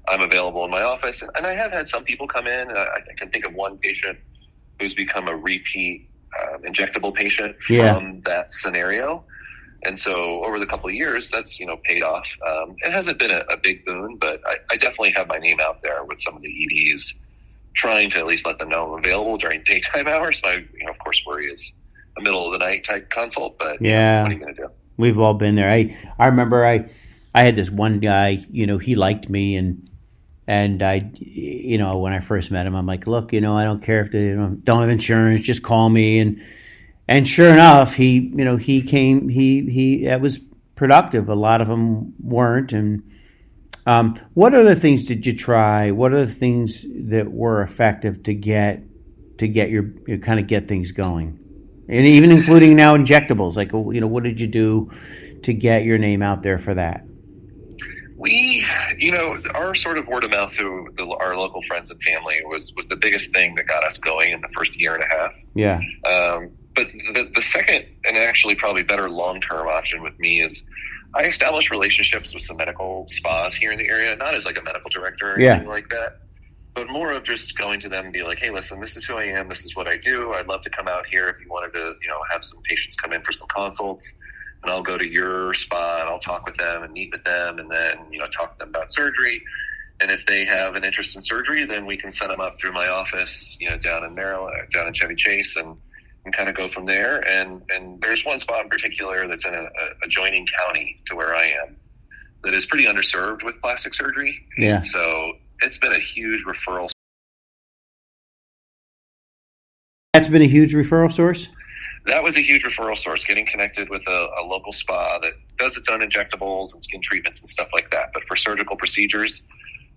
[0.07, 2.71] I'm available in my office." And, and I have had some people come in.
[2.71, 4.17] I, I, can think of one patient
[4.79, 6.09] who's become a repeat
[6.41, 7.93] uh, injectable patient yeah.
[7.93, 9.23] from that scenario.
[9.85, 12.27] And so over the couple of years, that's you know paid off.
[12.47, 15.59] Um, it hasn't been a, a big boon, but I, I, definitely have my name
[15.59, 17.15] out there with some of the EDs
[17.73, 20.41] trying to at least let them know I'm available during daytime hours.
[20.43, 21.73] My, you know, of course, worry is
[22.17, 24.69] a middle of the night type consult, but yeah, what are you going to do?
[24.97, 25.71] We've all been there.
[25.71, 26.89] I I remember I
[27.33, 29.89] I had this one guy, you know, he liked me and
[30.45, 33.63] and I, you know, when I first met him, I'm like, look, you know, I
[33.63, 36.19] don't care if they you know, don't have insurance, just call me.
[36.19, 36.41] And
[37.07, 40.39] and sure enough, he, you know, he came, he he that was
[40.75, 41.29] productive.
[41.29, 43.03] A lot of them weren't, and
[43.85, 45.91] um, what other things did you try?
[45.91, 48.83] What are the things that were effective to get
[49.39, 51.39] to get your, your kind of get things going,
[51.89, 53.55] and even including now injectables?
[53.55, 54.91] Like you know, what did you do
[55.43, 57.05] to get your name out there for that?
[58.15, 58.65] We,
[58.97, 62.39] you know, our sort of word of mouth through the, our local friends and family
[62.45, 65.07] was was the biggest thing that got us going in the first year and a
[65.07, 65.33] half.
[65.55, 65.81] Yeah.
[66.05, 70.63] Um, but the, the second and actually probably better long term option with me is
[71.15, 74.63] I established relationships with some medical spas here in the area, not as like a
[74.63, 75.51] medical director or yeah.
[75.51, 76.19] anything like that,
[76.73, 79.15] but more of just going to them and be like, hey, listen, this is who
[79.15, 79.47] I am.
[79.47, 80.33] This is what I do.
[80.33, 82.95] I'd love to come out here if you wanted to, you know, have some patients
[82.97, 84.13] come in for some consults.
[84.63, 87.59] And I'll go to your spa and I'll talk with them and meet with them
[87.59, 89.43] and then, you know, talk to them about surgery.
[90.01, 92.71] And if they have an interest in surgery, then we can send them up through
[92.71, 95.77] my office, you know, down in Maryland, down in Chevy Chase and
[96.25, 97.27] and kind of go from there.
[97.27, 101.35] And and there's one spot in particular that's in a, a adjoining county to where
[101.35, 101.77] I am
[102.43, 104.45] that is pretty underserved with plastic surgery.
[104.57, 104.75] Yeah.
[104.75, 106.89] And so it's been a huge referral.
[110.13, 111.47] That's been a huge referral source.
[112.05, 113.25] that was a huge referral source.
[113.25, 117.39] Getting connected with a, a local spa that does its own injectables and skin treatments
[117.39, 118.11] and stuff like that.
[118.13, 119.41] But for surgical procedures,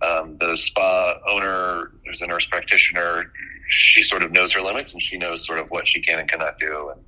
[0.01, 3.31] um, the spa owner, there's a nurse practitioner.
[3.69, 6.29] She sort of knows her limits and she knows sort of what she can and
[6.29, 7.01] cannot do and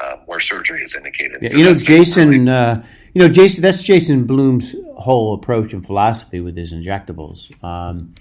[0.00, 1.42] um, where surgery is indicated.
[1.42, 2.28] Yeah, so you know, Jason.
[2.28, 2.82] Really, uh,
[3.14, 3.62] you know, Jason.
[3.62, 7.50] That's Jason Bloom's whole approach and philosophy with his injectables.
[7.64, 8.14] Um,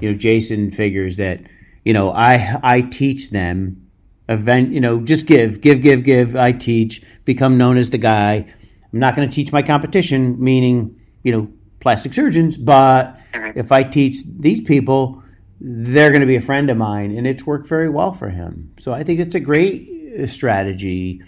[0.00, 1.40] you know, Jason figures that
[1.84, 3.88] you know I I teach them
[4.28, 4.72] event.
[4.72, 6.34] You know, just give, give, give, give.
[6.34, 8.46] I teach, become known as the guy.
[8.92, 11.48] I'm not going to teach my competition, meaning you know
[11.84, 13.56] plastic surgeons, but mm-hmm.
[13.56, 15.22] if I teach these people,
[15.60, 18.72] they're going to be a friend of mine, and it's worked very well for him.
[18.80, 21.22] So I think it's a great uh, strategy.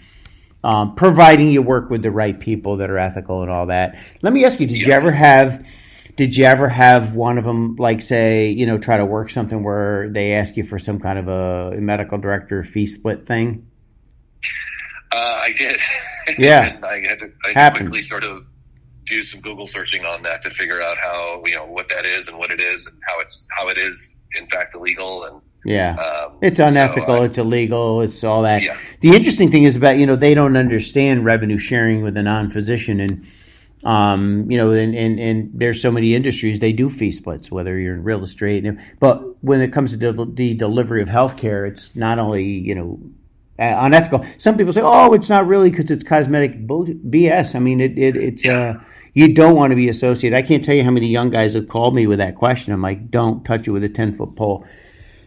[0.63, 3.95] Um, providing you work with the right people that are ethical and all that.
[4.23, 4.87] Let me ask you: Did yes.
[4.87, 5.65] you ever have
[6.15, 9.63] did you ever have one of them like say you know try to work something
[9.63, 13.69] where they ask you for some kind of a medical director fee split thing
[15.11, 15.77] uh, i did
[16.39, 18.47] yeah i had to I quickly sort of
[19.07, 22.27] do some google searching on that to figure out how you know what that is
[22.27, 25.95] and what it is and how it's how it is in fact illegal and yeah,
[25.95, 27.07] um, it's unethical.
[27.07, 28.01] So, uh, it's illegal.
[28.01, 28.61] It's all that.
[28.63, 28.77] Yeah.
[29.01, 33.01] The interesting thing is about you know they don't understand revenue sharing with a non-physician,
[33.01, 33.27] and
[33.83, 37.77] um, you know, and, and, and there's so many industries they do fee splits, whether
[37.77, 38.65] you're in real estate.
[38.99, 42.99] But when it comes to the delivery of healthcare, it's not only you know
[43.59, 44.25] unethical.
[44.37, 48.15] Some people say, "Oh, it's not really because it's cosmetic BS." I mean, it, it
[48.15, 48.75] it's uh,
[49.17, 50.37] you don't want to be associated.
[50.37, 52.71] I can't tell you how many young guys have called me with that question.
[52.71, 54.63] I'm like, "Don't touch it with a ten foot pole."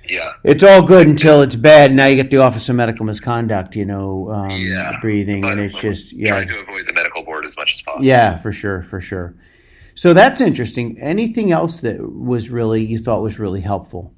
[0.08, 0.34] Yeah.
[0.44, 1.92] It's all good until it's bad.
[1.92, 4.92] Now you get the Office of Medical Misconduct, you know, um, yeah.
[5.00, 6.30] breathing, and it's just yeah.
[6.30, 8.04] Trying to avoid the medical board as much as possible.
[8.04, 9.34] Yeah, for sure, for sure.
[9.96, 10.96] So that's interesting.
[11.00, 14.14] Anything else that was really you thought was really helpful?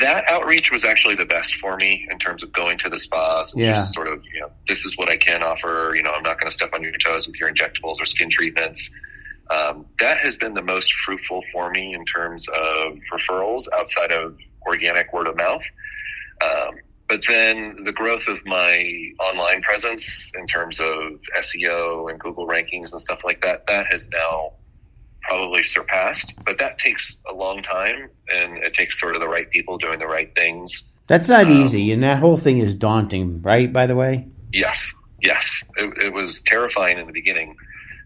[0.00, 3.52] That outreach was actually the best for me in terms of going to the spas
[3.52, 3.74] and yeah.
[3.74, 5.94] just sort of, you know, this is what I can offer.
[5.96, 8.30] You know, I'm not going to step on your toes with your injectables or skin
[8.30, 8.90] treatments.
[9.50, 14.38] Um, that has been the most fruitful for me in terms of referrals outside of
[14.66, 15.62] organic word of mouth.
[16.42, 16.76] Um,
[17.08, 22.90] but then the growth of my online presence in terms of SEO and Google rankings
[22.90, 24.52] and stuff like that, that has now
[25.28, 26.34] probably surpassed.
[26.44, 29.98] But that takes a long time and it takes sort of the right people doing
[29.98, 30.84] the right things.
[31.06, 31.92] That's not um, easy.
[31.92, 33.72] And that whole thing is daunting, right?
[33.72, 34.26] By the way?
[34.52, 34.90] Yes.
[35.22, 35.62] Yes.
[35.76, 37.56] It, it was terrifying in the beginning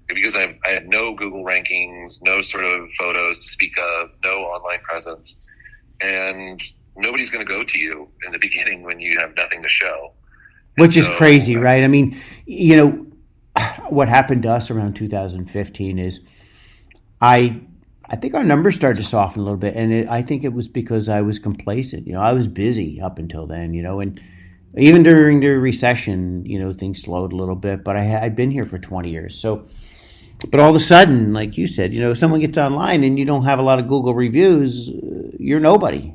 [0.06, 4.40] because I, I had no Google rankings, no sort of photos to speak of, no
[4.40, 5.37] online presence,
[6.00, 6.61] and
[6.96, 10.12] nobody's going to go to you in the beginning when you have nothing to show.
[10.76, 11.85] Which is crazy, uh, right?
[11.85, 13.06] I mean, you know,
[13.88, 16.20] what happened to us around 2015 is
[17.20, 17.61] I
[18.06, 20.52] I think our numbers started to soften a little bit, and it, I think it
[20.52, 22.06] was because I was complacent.
[22.06, 23.74] You know, I was busy up until then.
[23.74, 24.20] You know, and
[24.76, 27.85] even during the recession, you know, things slowed a little bit.
[27.85, 29.66] But I, I'd been here for 20 years, so
[30.48, 33.24] but all of a sudden, like you said, you know, someone gets online and you
[33.24, 34.88] don't have a lot of Google reviews,
[35.38, 36.14] you're nobody.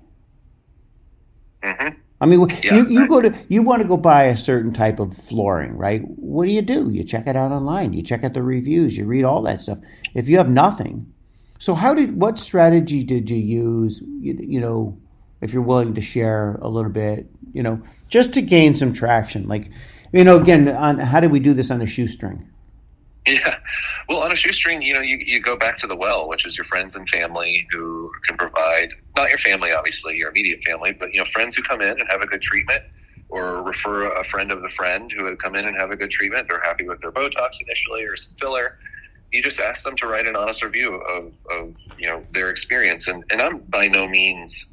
[1.61, 1.99] Mm-hmm.
[2.21, 4.99] I mean, yeah, you, you go to you want to go buy a certain type
[4.99, 6.01] of flooring, right?
[6.05, 6.89] What do you do?
[6.89, 7.93] You check it out online.
[7.93, 8.95] You check out the reviews.
[8.95, 9.79] You read all that stuff.
[10.13, 11.11] If you have nothing,
[11.59, 14.01] so how did what strategy did you use?
[14.19, 14.97] You, you know,
[15.41, 19.47] if you're willing to share a little bit, you know, just to gain some traction.
[19.47, 19.71] Like,
[20.13, 22.47] you know, again, on how did we do this on a shoestring?
[23.27, 23.57] Yeah.
[24.07, 26.55] Well, on a shoestring, you know, you, you go back to the well, which is
[26.55, 31.11] your friends and family who can provide, not your family, obviously, your immediate family, but,
[31.11, 32.83] you know, friends who come in and have a good treatment
[33.29, 36.11] or refer a friend of the friend who would come in and have a good
[36.11, 36.47] treatment.
[36.47, 38.77] They're happy with their Botox initially or some filler.
[39.31, 43.07] You just ask them to write an honest review of, of you know, their experience.
[43.07, 44.67] And, and I'm by no means,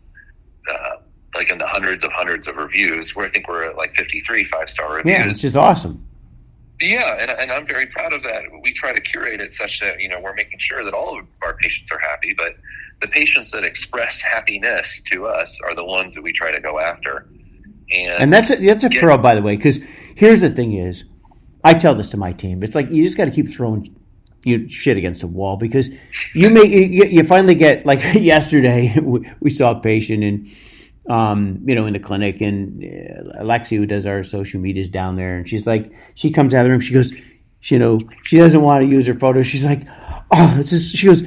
[0.70, 0.96] uh,
[1.34, 4.44] like in the hundreds of hundreds of reviews where I think we're at like 53
[4.44, 5.10] five star reviews.
[5.10, 6.06] Yeah, which is awesome.
[6.82, 8.42] Yeah, and, and I'm very proud of that.
[8.62, 11.26] We try to curate it such that you know we're making sure that all of
[11.42, 12.56] our patients are happy, but
[13.00, 16.80] the patients that express happiness to us are the ones that we try to go
[16.80, 17.28] after.
[17.92, 19.78] And, and that's a, that's a get, pearl, by the way, because
[20.16, 21.04] here's the thing: is
[21.62, 22.62] I tell this to my team.
[22.64, 23.94] It's like you just got to keep throwing
[24.44, 25.88] you shit against the wall because
[26.34, 30.50] you may you, you finally get like yesterday we, we saw a patient and
[31.08, 32.40] um, you know, in the clinic.
[32.40, 36.54] And uh, Alexi, who does our social medias down there, and she's like, she comes
[36.54, 37.12] out of the room, she goes,
[37.62, 39.46] you know, she doesn't want to use her photos.
[39.46, 39.86] She's like,
[40.30, 41.22] oh, it's just, she goes,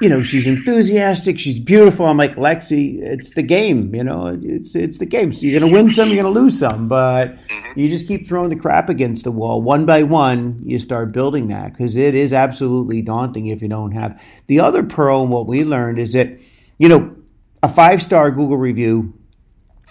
[0.00, 2.06] you know, she's enthusiastic, she's beautiful.
[2.06, 5.32] I'm like, Lexi, it's the game, you know, it's it's the game.
[5.32, 7.78] So you're gonna win some, you're gonna lose some, but mm-hmm.
[7.78, 9.62] you just keep throwing the crap against the wall.
[9.62, 13.92] One by one, you start building that because it is absolutely daunting if you don't
[13.92, 15.22] have the other pearl.
[15.22, 16.36] And what we learned is that,
[16.78, 17.14] you know,
[17.62, 19.14] a five star Google review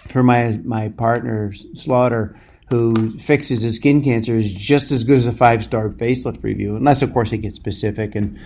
[0.08, 5.26] for my my partner Slaughter, who fixes his skin cancer, is just as good as
[5.26, 8.38] a five star facelift review, unless of course they get specific and.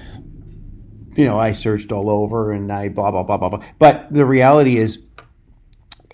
[1.18, 3.64] You know, I searched all over and I blah blah blah blah blah.
[3.78, 4.98] But the reality is,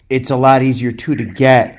[0.08, 1.76] it's a lot easier too to get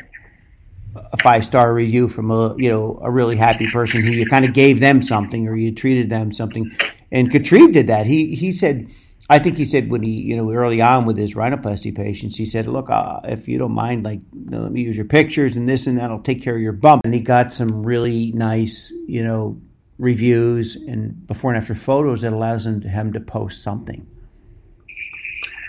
[0.94, 4.44] a five star review from a you know a really happy person who you kind
[4.44, 6.70] of gave them something or you treated them something.
[7.14, 8.06] And Katrib did that.
[8.06, 8.92] He he said
[9.34, 12.46] I think he said when he, you know, early on with his rhinoplasty patients, he
[12.46, 15.56] said, "Look, uh, if you don't mind, like, you know, let me use your pictures
[15.56, 16.12] and this and that.
[16.12, 19.60] I'll take care of your bump." And he got some really nice, you know,
[19.98, 24.06] reviews and before and after photos that allows him to him to post something.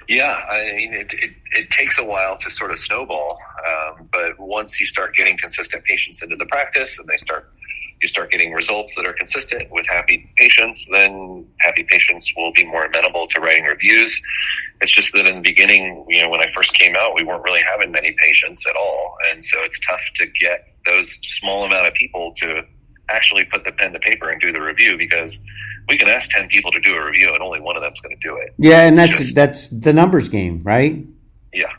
[0.09, 4.38] Yeah, I mean, it, it, it takes a while to sort of snowball, um, but
[4.38, 7.50] once you start getting consistent patients into the practice and they start
[8.05, 12.64] you start getting results that are consistent with happy patients, then happy patients will be
[12.67, 14.21] more amenable to writing reviews.
[14.83, 17.43] It's just that in the beginning, you know, when I first came out, we weren't
[17.43, 19.17] really having many patients at all.
[19.31, 22.62] And so it's tough to get those small amount of people to
[23.09, 25.40] actually put the pen to paper and do the review because
[25.88, 28.14] we can ask 10 people to do a review and only one of them's going
[28.14, 28.53] to do it.
[28.59, 28.87] Yeah.
[28.87, 31.03] And that's, just, that's the numbers game, right?
[31.55, 31.73] Yeah.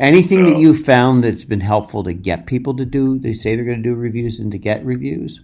[0.00, 3.18] Anything so, that you found that's been helpful to get people to do?
[3.18, 5.40] They say they're going to do reviews and to get reviews.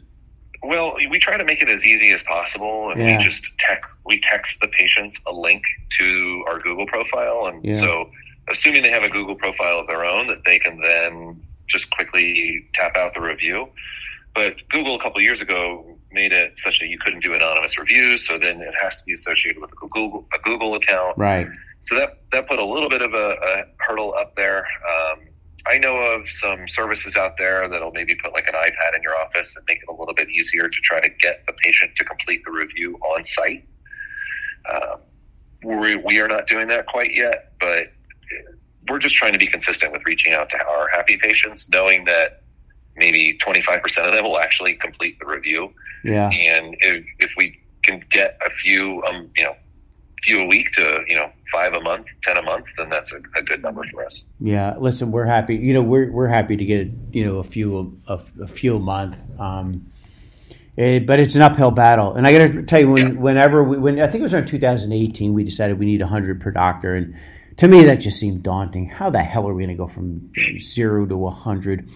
[0.63, 3.19] Well, we try to make it as easy as possible, and yeah.
[3.19, 5.63] we just text we text the patients a link
[5.99, 7.79] to our Google profile, and yeah.
[7.81, 8.11] so
[8.49, 12.67] assuming they have a Google profile of their own, that they can then just quickly
[12.73, 13.69] tap out the review.
[14.35, 18.27] But Google a couple years ago made it such that you couldn't do anonymous reviews,
[18.27, 21.47] so then it has to be associated with a Google a Google account, right?
[21.85, 24.67] So that that put a little bit of a, a hurdle up there.
[24.89, 25.21] Um,
[25.67, 29.17] I know of some services out there that'll maybe put like an iPad in your
[29.19, 32.05] office and make it a little bit easier to try to get the patient to
[32.05, 33.67] complete the review on site.
[34.73, 35.01] Um,
[35.63, 37.93] we, we are not doing that quite yet, but
[38.89, 42.43] we're just trying to be consistent with reaching out to our happy patients, knowing that
[42.97, 45.73] maybe 25% of them will actually complete the review.
[46.03, 46.31] Yeah.
[46.31, 49.57] And if, if we can get a few, um, you know,
[50.25, 53.21] few a week to you know five a month, ten a month, then that's a,
[53.37, 54.25] a, good number for us.
[54.41, 55.57] Yeah, listen, we're happy.
[55.57, 58.81] You know, we're we're happy to get you know a few a, a few a
[58.81, 59.17] month.
[59.39, 59.91] Um,
[60.77, 63.21] it, but it's an uphill battle, and I got to tell you, when, yeah.
[63.21, 66.51] whenever we, when I think it was around 2018, we decided we need 100 per
[66.51, 67.15] doctor, and
[67.59, 68.89] to me that just seemed daunting.
[68.89, 71.89] How the hell are we going to go from zero to 100?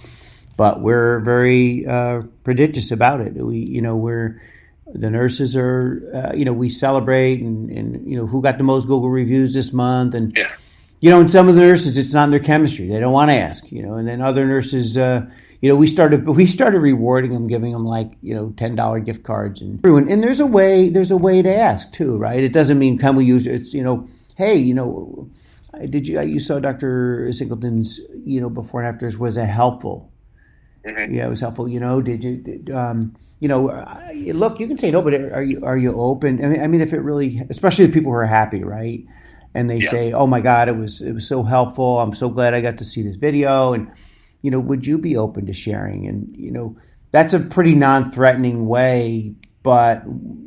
[0.56, 3.34] But we're very uh, prodigious about it.
[3.34, 4.40] We, you know, we're
[4.94, 8.64] the nurses are, uh, you know, we celebrate and, and, you know, who got the
[8.64, 10.14] most Google reviews this month.
[10.14, 10.50] And, yeah.
[11.00, 12.88] you know, and some of the nurses, it's not in their chemistry.
[12.88, 15.26] They don't want to ask, you know, and then other nurses, uh,
[15.60, 19.24] you know, we started, we started rewarding them, giving them like, you know, $10 gift
[19.24, 20.08] cards and everyone.
[20.08, 22.42] And there's a way, there's a way to ask too, right?
[22.42, 23.54] It doesn't mean can we use it.
[23.54, 25.28] It's, you know, hey, you know,
[25.90, 27.30] did you, you saw Dr.
[27.32, 29.18] Singleton's, you know, before and afters.
[29.18, 30.10] Was that helpful?
[30.84, 31.14] Mm-hmm.
[31.14, 31.68] Yeah, it was helpful.
[31.68, 33.66] You know, did you, did, um, you know,
[34.14, 36.44] look, you can say no, but are you are you open?
[36.44, 39.04] I mean, I mean if it really, especially the people who are happy, right?
[39.54, 39.90] And they yeah.
[39.90, 42.00] say, "Oh my God, it was it was so helpful.
[42.00, 43.90] I'm so glad I got to see this video." And
[44.42, 46.06] you know, would you be open to sharing?
[46.06, 46.76] And you know,
[47.12, 50.02] that's a pretty non-threatening way, but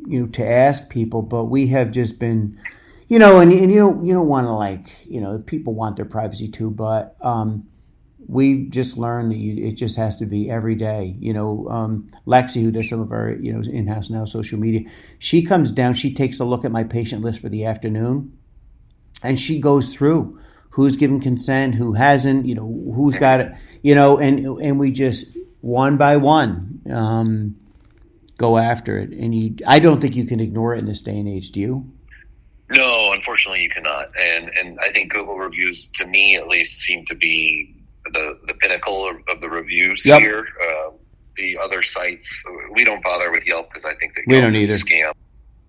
[0.08, 1.21] you know, to ask people.
[1.21, 2.60] But we have just been,
[3.08, 5.95] you know, and, and you don't you don't want to like, you know, people want
[5.95, 7.67] their privacy too, but um,
[8.27, 11.15] we've just learned that you, it just has to be every day.
[11.19, 14.89] You know, um, Lexi, who does some of our you know in-house now social media,
[15.19, 18.38] she comes down, she takes a look at my patient list for the afternoon,
[19.23, 20.39] and she goes through
[20.71, 23.51] who's given consent, who hasn't, you know, who's got it,
[23.84, 25.27] you know, and and we just
[25.60, 27.55] one by one um,
[28.38, 29.12] go after it.
[29.12, 31.51] And you, I don't think you can ignore it in this day and age.
[31.51, 31.91] Do you?
[32.71, 34.12] No, unfortunately, you cannot.
[34.17, 37.75] And and I think Google reviews, to me at least, seem to be
[38.13, 40.19] the the pinnacle of, of the reviews yep.
[40.21, 40.45] here.
[40.62, 40.91] Uh,
[41.38, 42.43] the other sites,
[42.74, 44.76] we don't bother with Yelp because I think that we don't either.
[44.76, 45.13] Scam.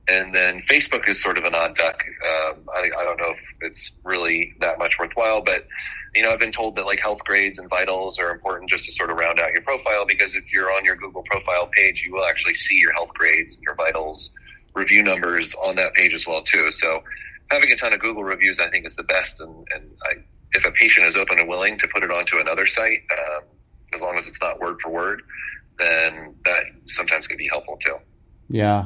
[0.09, 2.03] And then Facebook is sort of an odd duck.
[2.05, 5.67] Um, I, I don't know if it's really that much worthwhile, but
[6.15, 9.11] you know, I've been told that like Healthgrades and vitals are important just to sort
[9.11, 12.25] of round out your profile because if you're on your Google profile page, you will
[12.25, 14.33] actually see your Healthgrades and your vitals
[14.75, 16.71] review numbers on that page as well too.
[16.73, 17.03] So
[17.51, 20.15] having a ton of Google reviews, I think, is the best, and, and I
[20.55, 23.45] if a patient is open and willing to put it onto another site, um,
[23.95, 25.23] as long as it's not word for word,
[25.79, 27.97] then that sometimes can be helpful too.
[28.49, 28.85] Yeah.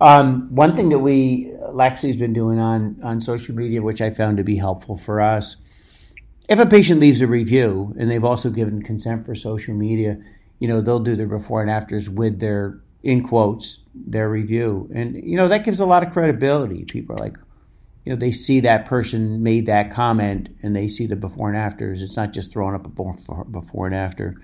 [0.00, 4.36] Um, one thing that we Lexi's been doing on on social media, which I found
[4.38, 5.56] to be helpful for us,
[6.48, 10.18] if a patient leaves a review and they've also given consent for social media,
[10.58, 15.14] you know they'll do their before and afters with their in quotes their review, and
[15.16, 16.84] you know that gives a lot of credibility.
[16.84, 17.36] People are like,
[18.04, 21.56] you know they see that person made that comment and they see the before and
[21.56, 22.02] afters.
[22.02, 24.40] It's not just throwing up a before, before and after.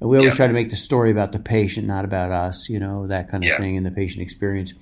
[0.00, 0.36] And we always yeah.
[0.36, 2.68] try to make the story about the patient, not about us.
[2.68, 3.58] You know that kind of yeah.
[3.58, 4.74] thing and the patient experience.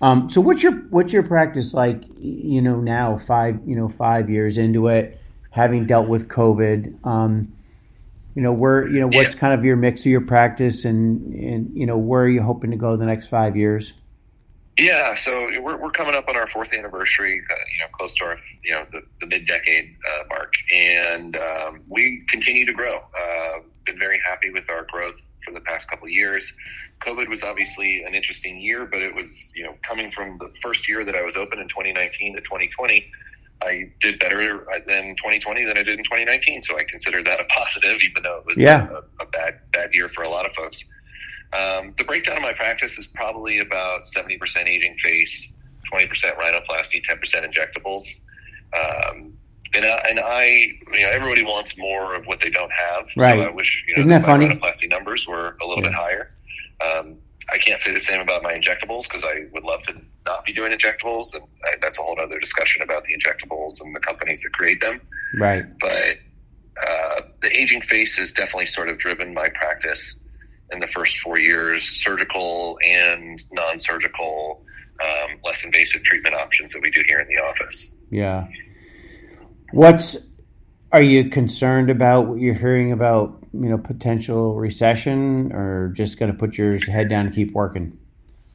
[0.00, 2.02] Um, so what's your what's your practice like?
[2.18, 5.20] You know now five you know five years into it,
[5.50, 7.04] having dealt with COVID.
[7.04, 7.52] Um,
[8.34, 9.40] you know where you know what's yeah.
[9.40, 12.70] kind of your mix of your practice and and you know where are you hoping
[12.70, 13.92] to go the next five years?
[14.78, 18.24] Yeah, so we're, we're coming up on our fourth anniversary, uh, you know, close to
[18.24, 22.96] our, you know, the, the mid decade uh, mark, and um, we continue to grow.
[22.96, 26.52] Uh, been very happy with our growth for the past couple of years.
[27.04, 30.88] COVID was obviously an interesting year, but it was, you know, coming from the first
[30.88, 33.10] year that I was open in 2019 to 2020.
[33.60, 37.44] I did better in 2020 than I did in 2019, so I consider that a
[37.44, 38.88] positive, even though it was yeah.
[38.88, 40.82] a, a bad bad year for a lot of folks.
[41.52, 45.52] Um, the breakdown of my practice is probably about 70% aging face,
[45.92, 48.04] 20% rhinoplasty, 10% injectables.
[48.72, 49.34] Um,
[49.74, 50.44] and, I, and I,
[50.92, 53.04] you know, everybody wants more of what they don't have.
[53.16, 53.36] Right.
[53.36, 54.48] So I wish, you know, Isn't that funny?
[54.48, 55.90] rhinoplasty numbers were a little yeah.
[55.90, 56.34] bit higher.
[56.80, 57.16] Um,
[57.52, 60.52] I can't say the same about my injectables because I would love to not be
[60.52, 64.40] doing injectables, and I, that's a whole other discussion about the injectables and the companies
[64.42, 65.00] that create them.
[65.38, 65.66] Right.
[65.80, 66.18] But
[66.80, 70.16] uh, the aging face has definitely sort of driven my practice
[70.72, 74.64] in the first four years, surgical and non-surgical,
[75.02, 77.90] um, less invasive treatment options that we do here in the office.
[78.10, 78.46] Yeah.
[79.72, 80.16] What's
[80.92, 86.30] are you concerned about what you're hearing about you know potential recession, or just going
[86.30, 87.98] to put your head down and keep working?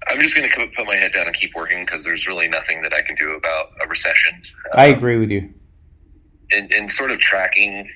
[0.09, 2.82] I'm just going to put my head down and keep working because there's really nothing
[2.84, 4.41] that I can do about a recession.
[4.74, 5.53] I um, agree with you.
[6.51, 7.89] And, and sort of tracking,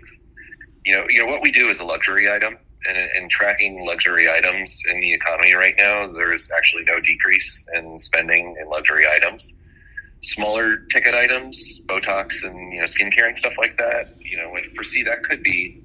[0.85, 2.57] you know, you know what we do is a luxury item,
[2.87, 7.99] and, and tracking luxury items in the economy right now, there's actually no decrease in
[7.99, 9.53] spending in luxury items.
[10.23, 14.63] Smaller ticket items, Botox and you know skincare and stuff like that, you know, I
[14.75, 15.81] foresee that could be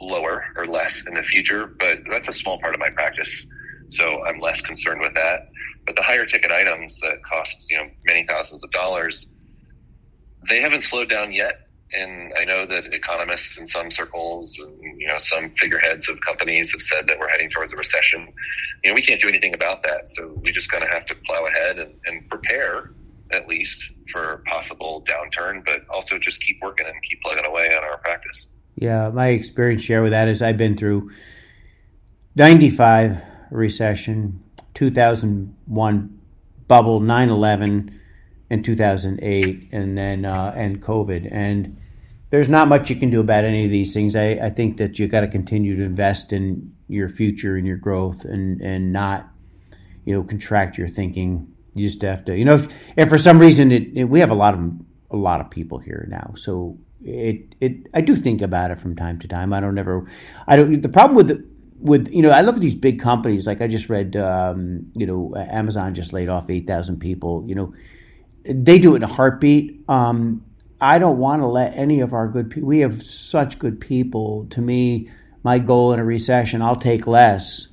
[0.00, 3.46] lower or less in the future, but that's a small part of my practice,
[3.90, 5.50] so I'm less concerned with that.
[5.84, 9.26] But the higher ticket items that cost you know many thousands of dollars,
[10.48, 15.06] they haven't slowed down yet and I know that economists in some circles, and, you
[15.06, 18.28] know, some figureheads of companies have said that we're heading towards a recession.
[18.84, 21.14] You know, we can't do anything about that, so we just kind of have to
[21.26, 22.92] plow ahead and, and prepare
[23.30, 27.84] at least for possible downturn, but also just keep working and keep plugging away on
[27.84, 28.46] our practice.
[28.76, 31.10] Yeah, my experience share with that is I've been through
[32.36, 33.18] 95
[33.50, 34.42] recession,
[34.74, 36.18] 2001
[36.68, 38.00] bubble, 9 11
[38.50, 41.28] in 2008 and then uh, and COVID.
[41.30, 41.78] And
[42.30, 44.16] there's not much you can do about any of these things.
[44.16, 47.76] I, I think that you got to continue to invest in your future and your
[47.76, 49.28] growth and and not
[50.04, 51.52] you know contract your thinking.
[51.74, 54.30] You just have to you know if, if for some reason it, it, we have
[54.30, 54.60] a lot of
[55.10, 58.96] a lot of people here now, so it it I do think about it from
[58.96, 59.52] time to time.
[59.52, 60.06] I don't ever
[60.46, 61.44] I don't the problem with the,
[61.78, 65.06] with you know I look at these big companies like I just read um, you
[65.06, 67.44] know Amazon just laid off eight thousand people.
[67.46, 67.74] You know
[68.44, 69.84] they do it in a heartbeat.
[69.88, 70.42] Um,
[70.80, 72.68] I don't want to let any of our good people.
[72.68, 74.46] We have such good people.
[74.50, 75.10] To me,
[75.42, 77.68] my goal in a recession, I'll take less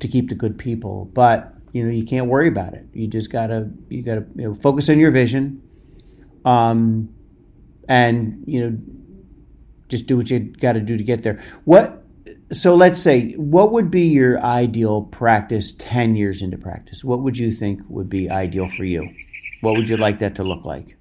[0.00, 1.06] to keep the good people.
[1.06, 2.86] But you know, you can't worry about it.
[2.92, 5.62] You just gotta you gotta you know, focus on your vision,
[6.44, 7.12] um,
[7.88, 8.78] and you know,
[9.88, 11.42] just do what you got to do to get there.
[11.64, 12.04] What?
[12.52, 17.02] So let's say, what would be your ideal practice ten years into practice?
[17.02, 19.08] What would you think would be ideal for you?
[19.62, 20.96] What would you like that to look like?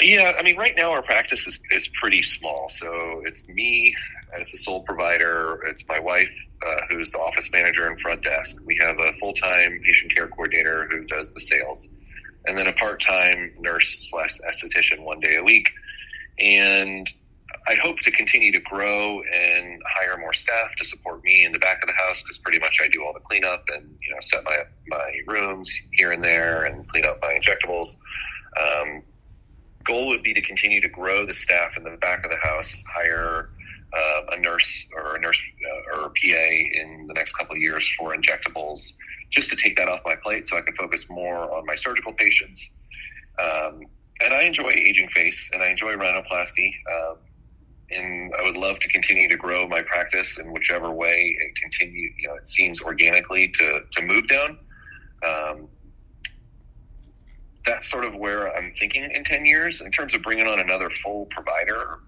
[0.00, 2.68] Yeah, I mean, right now our practice is, is pretty small.
[2.68, 3.94] So it's me
[4.38, 5.62] as the sole provider.
[5.66, 6.28] It's my wife,
[6.66, 8.58] uh, who's the office manager and front desk.
[8.64, 11.88] We have a full time patient care coordinator who does the sales,
[12.44, 15.70] and then a part time nurse slash esthetician one day a week.
[16.38, 17.08] And
[17.66, 21.58] I hope to continue to grow and hire more staff to support me in the
[21.58, 24.20] back of the house because pretty much I do all the cleanup and you know
[24.20, 27.96] set my my rooms here and there and clean up my injectables.
[28.60, 29.02] Um,
[29.84, 32.82] goal would be to continue to grow the staff in the back of the house,
[32.94, 33.50] hire
[33.96, 35.40] uh, a nurse or a nurse
[35.70, 38.94] uh, or a PA in the next couple of years for injectables,
[39.30, 42.12] just to take that off my plate so I can focus more on my surgical
[42.12, 42.70] patients.
[43.38, 43.82] Um,
[44.20, 46.72] and I enjoy aging face and I enjoy rhinoplasty.
[46.94, 47.16] Um,
[47.90, 52.10] and I would love to continue to grow my practice in whichever way it continue.
[52.18, 54.58] You know, it seems organically to to move down.
[55.26, 55.68] Um,
[57.66, 60.90] that's sort of where I'm thinking in ten years in terms of bringing on another
[60.90, 61.98] full provider,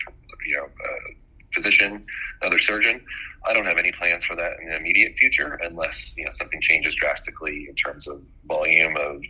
[0.46, 1.12] you know, uh,
[1.54, 2.04] physician,
[2.42, 3.00] another surgeon.
[3.48, 6.60] I don't have any plans for that in the immediate future, unless you know something
[6.60, 9.20] changes drastically in terms of volume of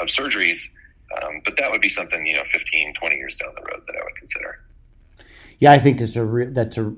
[0.00, 0.58] of surgeries.
[1.22, 3.94] Um, but that would be something, you know, 15, 20 years down the road that
[3.94, 4.58] I would consider.
[5.58, 6.94] Yeah, I think that's a re- that's a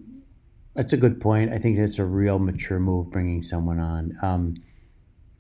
[0.74, 1.52] that's a good point.
[1.52, 4.18] I think that's a real mature move bringing someone on.
[4.22, 4.54] Um,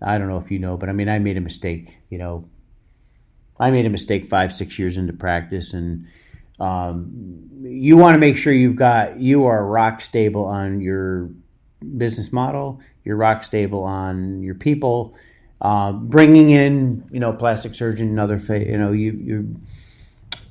[0.00, 1.96] I don't know if you know, but I mean, I made a mistake.
[2.10, 2.48] You know,
[3.58, 6.06] I made a mistake five, six years into practice, and
[6.60, 7.10] um,
[7.62, 11.30] you want to make sure you've got you are rock stable on your
[11.96, 12.80] business model.
[13.04, 15.16] You're rock stable on your people.
[15.60, 19.60] Uh, bringing in, you know, plastic surgeon, another, fa- you know, you you.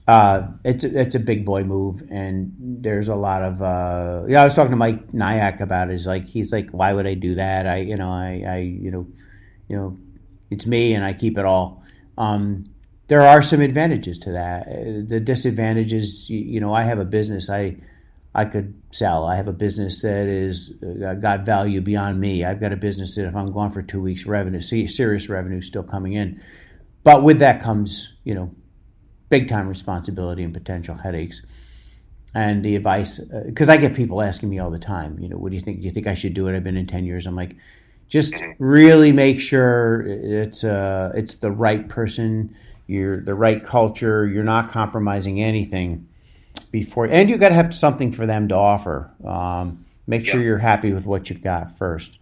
[0.08, 3.62] Uh, it's a, it's a big boy move, and there's a lot of.
[3.62, 5.94] Uh, yeah, I was talking to Mike Nyack about it.
[5.94, 7.68] He's like, he's like, why would I do that?
[7.68, 9.08] I, you know, I, I, you know,
[9.68, 9.98] you know,
[10.50, 11.84] it's me, and I keep it all.
[12.18, 12.64] Um,
[13.08, 14.68] there are some advantages to that.
[15.10, 17.50] The disadvantages, you, you know, I have a business.
[17.50, 17.76] I
[18.34, 19.26] I could sell.
[19.26, 22.46] I have a business that is uh, got value beyond me.
[22.46, 25.84] I've got a business that if I'm gone for two weeks, revenue, serious revenue still
[25.84, 26.42] coming in.
[27.04, 28.52] But with that comes, you know,
[29.30, 31.42] big time responsibility and potential headaches.
[32.34, 35.38] And the advice, because uh, I get people asking me all the time, you know,
[35.38, 35.80] what do you think?
[35.80, 36.56] Do you think I should do it?
[36.56, 37.26] I've been in ten years.
[37.26, 37.56] I'm like,
[38.10, 42.56] just really make sure it's uh, it's the right person,
[42.86, 44.28] you're the right culture.
[44.28, 46.08] You're not compromising anything
[46.72, 49.10] before, and you've got to have something for them to offer.
[49.26, 52.18] Um, make sure you're happy with what you've got first.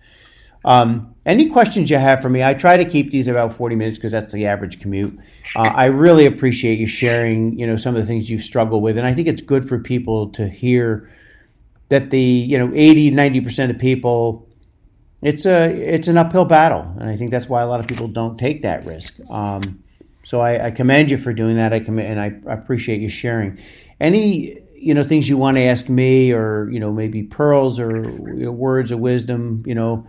[0.65, 2.43] Um, any questions you have for me?
[2.43, 5.17] I try to keep these about 40 minutes because that's the average commute.
[5.55, 8.97] Uh, I really appreciate you sharing, you know, some of the things you struggle with,
[8.97, 11.11] and I think it's good for people to hear
[11.89, 14.47] that the, you know, 80, 90 percent of people,
[15.21, 18.07] it's a, it's an uphill battle, and I think that's why a lot of people
[18.07, 19.13] don't take that risk.
[19.29, 19.83] Um,
[20.23, 21.71] so I, I, commend you for doing that.
[21.71, 23.59] I commend, and I appreciate you sharing
[23.99, 28.03] any you know things you want to ask me or you know maybe pearls or
[28.03, 30.05] you know, words of wisdom you know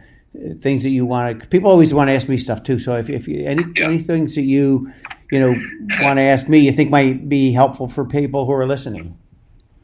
[0.58, 3.08] things that you want to people always want to ask me stuff too so if,
[3.08, 3.86] if you any yeah.
[3.86, 4.92] any things that you
[5.30, 5.54] you know
[6.02, 9.16] want to ask me you think might be helpful for people who are listening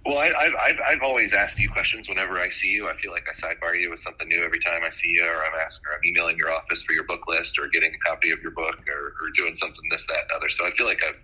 [0.05, 2.89] well, I, have I've always asked you questions whenever I see you.
[2.89, 5.45] I feel like I sidebar you with something new every time I see you, or
[5.47, 8.33] I'm asking, or I'm emailing your office for your book list, or getting a copy
[8.33, 10.49] of your book, or, or doing something this, that, and other.
[10.49, 11.21] So I feel like I've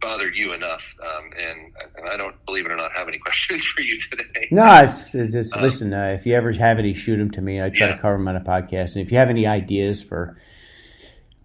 [0.00, 3.64] bothered you enough, um, and, and, I don't believe it or not have any questions
[3.64, 4.48] for you today.
[4.50, 5.94] No, it's, it's just um, listen.
[5.94, 7.62] Uh, if you ever have any, shoot them to me.
[7.62, 7.94] I try yeah.
[7.94, 10.36] to cover them on a podcast, and if you have any ideas for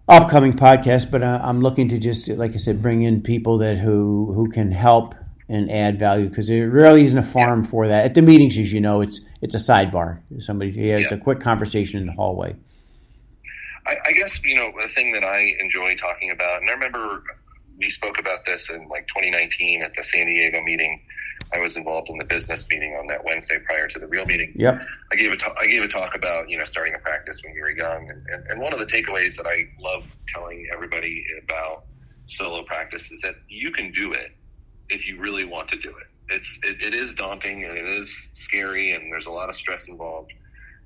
[0.08, 3.78] upcoming podcast, but uh, I'm looking to just, like I said, bring in people that
[3.78, 5.14] who who can help
[5.48, 7.70] and add value because there really isn't a forum yeah.
[7.70, 8.04] for that.
[8.04, 10.20] At the meetings, as you know, it's it's a sidebar.
[10.40, 11.18] Somebody, yeah, it's yeah.
[11.18, 12.56] a quick conversation in the hallway.
[13.86, 17.22] I, I guess you know the thing that I enjoy talking about, and I remember
[17.78, 21.02] we spoke about this in like 2019 at the San Diego meeting.
[21.54, 24.52] I was involved in the business meeting on that Wednesday prior to the real meeting.
[24.56, 24.80] Yep.
[25.12, 27.54] I gave a talk, I gave a talk about you know starting a practice when
[27.54, 31.24] you were young, and, and, and one of the takeaways that I love telling everybody
[31.44, 31.84] about
[32.26, 34.32] solo practice is that you can do it
[34.88, 36.34] if you really want to do it.
[36.34, 39.88] It's it, it is daunting and it is scary, and there's a lot of stress
[39.88, 40.32] involved.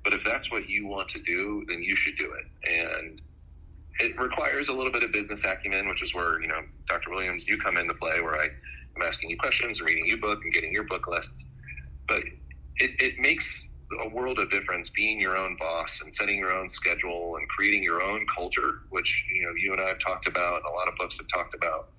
[0.03, 2.69] But if that's what you want to do, then you should do it.
[2.69, 3.21] And
[3.99, 7.11] it requires a little bit of business acumen, which is where you know, Dr.
[7.11, 8.49] Williams, you come into play, where I
[8.95, 11.45] am asking you questions, reading your book, and getting your book lists.
[12.07, 12.21] But
[12.77, 13.67] it, it makes
[14.05, 17.83] a world of difference being your own boss and setting your own schedule and creating
[17.83, 20.95] your own culture, which you know you and I have talked about, a lot of
[20.97, 21.89] books have talked about,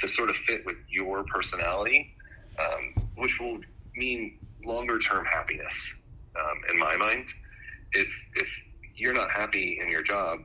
[0.00, 2.14] to sort of fit with your personality,
[2.58, 3.58] um, which will
[3.96, 5.92] mean longer term happiness.
[6.36, 7.26] Um, in my mind,
[7.92, 8.48] if if
[8.94, 10.40] you're not happy in your job,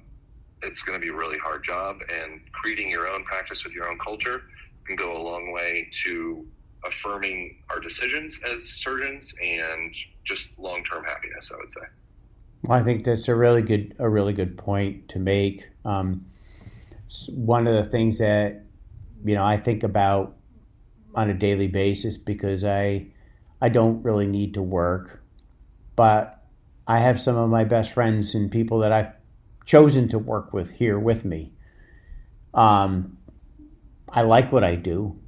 [0.63, 1.97] it's going to be a really hard job.
[2.09, 4.41] And creating your own practice with your own culture
[4.87, 6.45] can go a long way to
[6.85, 9.93] affirming our decisions as surgeons and
[10.25, 11.51] just long term happiness.
[11.53, 11.81] I would say.
[12.63, 15.67] Well, I think that's a really good a really good point to make.
[15.85, 16.25] Um,
[17.29, 18.63] one of the things that
[19.23, 20.35] you know I think about
[21.15, 23.07] on a daily basis because I
[23.61, 25.21] I don't really need to work,
[25.95, 26.45] but
[26.87, 29.11] I have some of my best friends and people that I've
[29.65, 31.51] chosen to work with here with me.
[32.53, 33.16] Um,
[34.09, 35.19] I like what I do.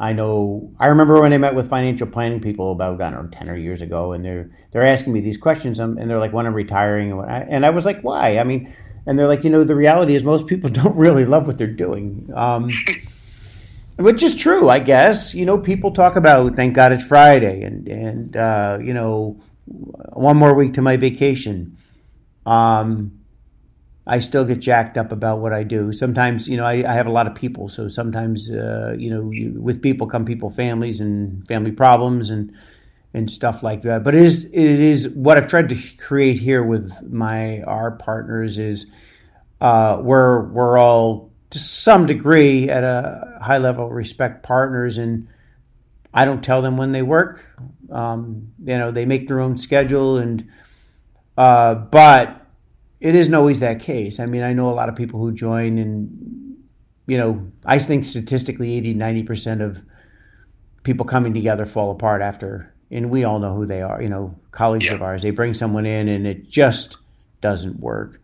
[0.00, 0.72] I know.
[0.78, 3.56] I remember when I met with financial planning people about I don't know ten or
[3.56, 6.54] years ago, and they're they're asking me these questions, um, and they're like, "When I'm
[6.54, 8.74] retiring," and, I, and I was like, "Why?" I mean,
[9.06, 11.68] and they're like, "You know, the reality is most people don't really love what they're
[11.68, 12.70] doing." Um,
[13.96, 15.32] which is true, I guess.
[15.32, 19.40] You know, people talk about thank God it's Friday, and and uh, you know,
[20.12, 21.76] one more week to my vacation.
[22.46, 23.23] Um,
[24.06, 25.92] I still get jacked up about what I do.
[25.92, 29.30] Sometimes, you know, I, I have a lot of people, so sometimes, uh, you know,
[29.30, 32.52] you, with people come people families and family problems and
[33.14, 34.04] and stuff like that.
[34.04, 38.58] But it is it is what I've tried to create here with my our partners
[38.58, 38.86] is
[39.60, 45.28] uh, we're we're all to some degree, at a high level, respect partners, and
[46.12, 47.44] I don't tell them when they work.
[47.90, 50.48] Um, you know, they make their own schedule, and
[51.38, 52.43] uh, but
[53.04, 54.18] it isn't always that case.
[54.18, 56.56] I mean, I know a lot of people who join, and
[57.06, 59.78] you know, I think statistically, 80, 90 percent of
[60.84, 64.00] people coming together fall apart after, and we all know who they are.
[64.00, 64.94] You know, colleagues yeah.
[64.94, 66.96] of ours, they bring someone in, and it just
[67.42, 68.22] doesn't work.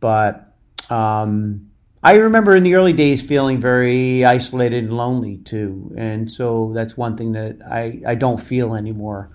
[0.00, 0.54] But
[0.90, 1.70] um,
[2.02, 6.96] I remember in the early days feeling very isolated and lonely too, and so that's
[6.96, 9.30] one thing that I, I don't feel anymore,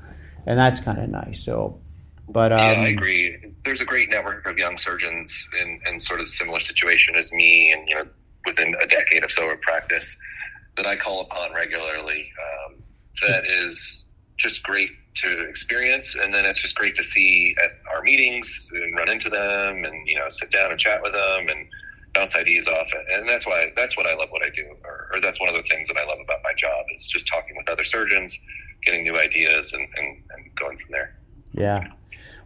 [0.46, 1.42] and that's kind of nice.
[1.46, 1.80] So,
[2.28, 3.55] but um, yeah, I agree.
[3.66, 7.72] There's a great network of young surgeons in, in sort of similar situation as me,
[7.72, 8.06] and you know,
[8.46, 10.16] within a decade or so of practice,
[10.78, 12.32] that I call upon regularly.
[12.46, 12.84] Um,
[13.28, 14.06] that is
[14.38, 18.96] just great to experience, and then it's just great to see at our meetings and
[18.96, 21.68] run into them, and you know, sit down and chat with them, and
[22.16, 25.22] bounce ideas off And that's why that's what I love what I do, or, or,
[25.22, 27.70] that's one of the things that I love about my job is just talking with
[27.70, 28.38] other surgeons,
[28.84, 31.16] getting new ideas, and, and, and going from there.
[31.54, 31.88] Yeah.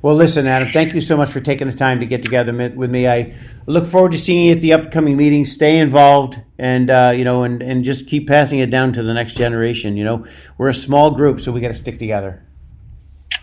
[0.02, 2.90] Well, listen, Adam, thank you so much for taking the time to get together with
[2.90, 3.06] me.
[3.06, 3.36] I
[3.66, 5.52] look forward to seeing you at the upcoming meetings.
[5.52, 9.14] Stay involved, and uh, you know, and, and just keep passing it down to the
[9.14, 9.98] next generation.
[9.98, 10.26] You know,
[10.58, 12.42] we're a small group, so we got to stick together.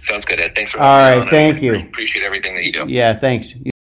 [0.00, 0.54] Sounds good, Ed.
[0.54, 1.28] Thanks for all right.
[1.28, 1.74] Thank you.
[1.74, 2.86] Appreciate everything that you do.
[2.88, 3.54] Yeah, thanks.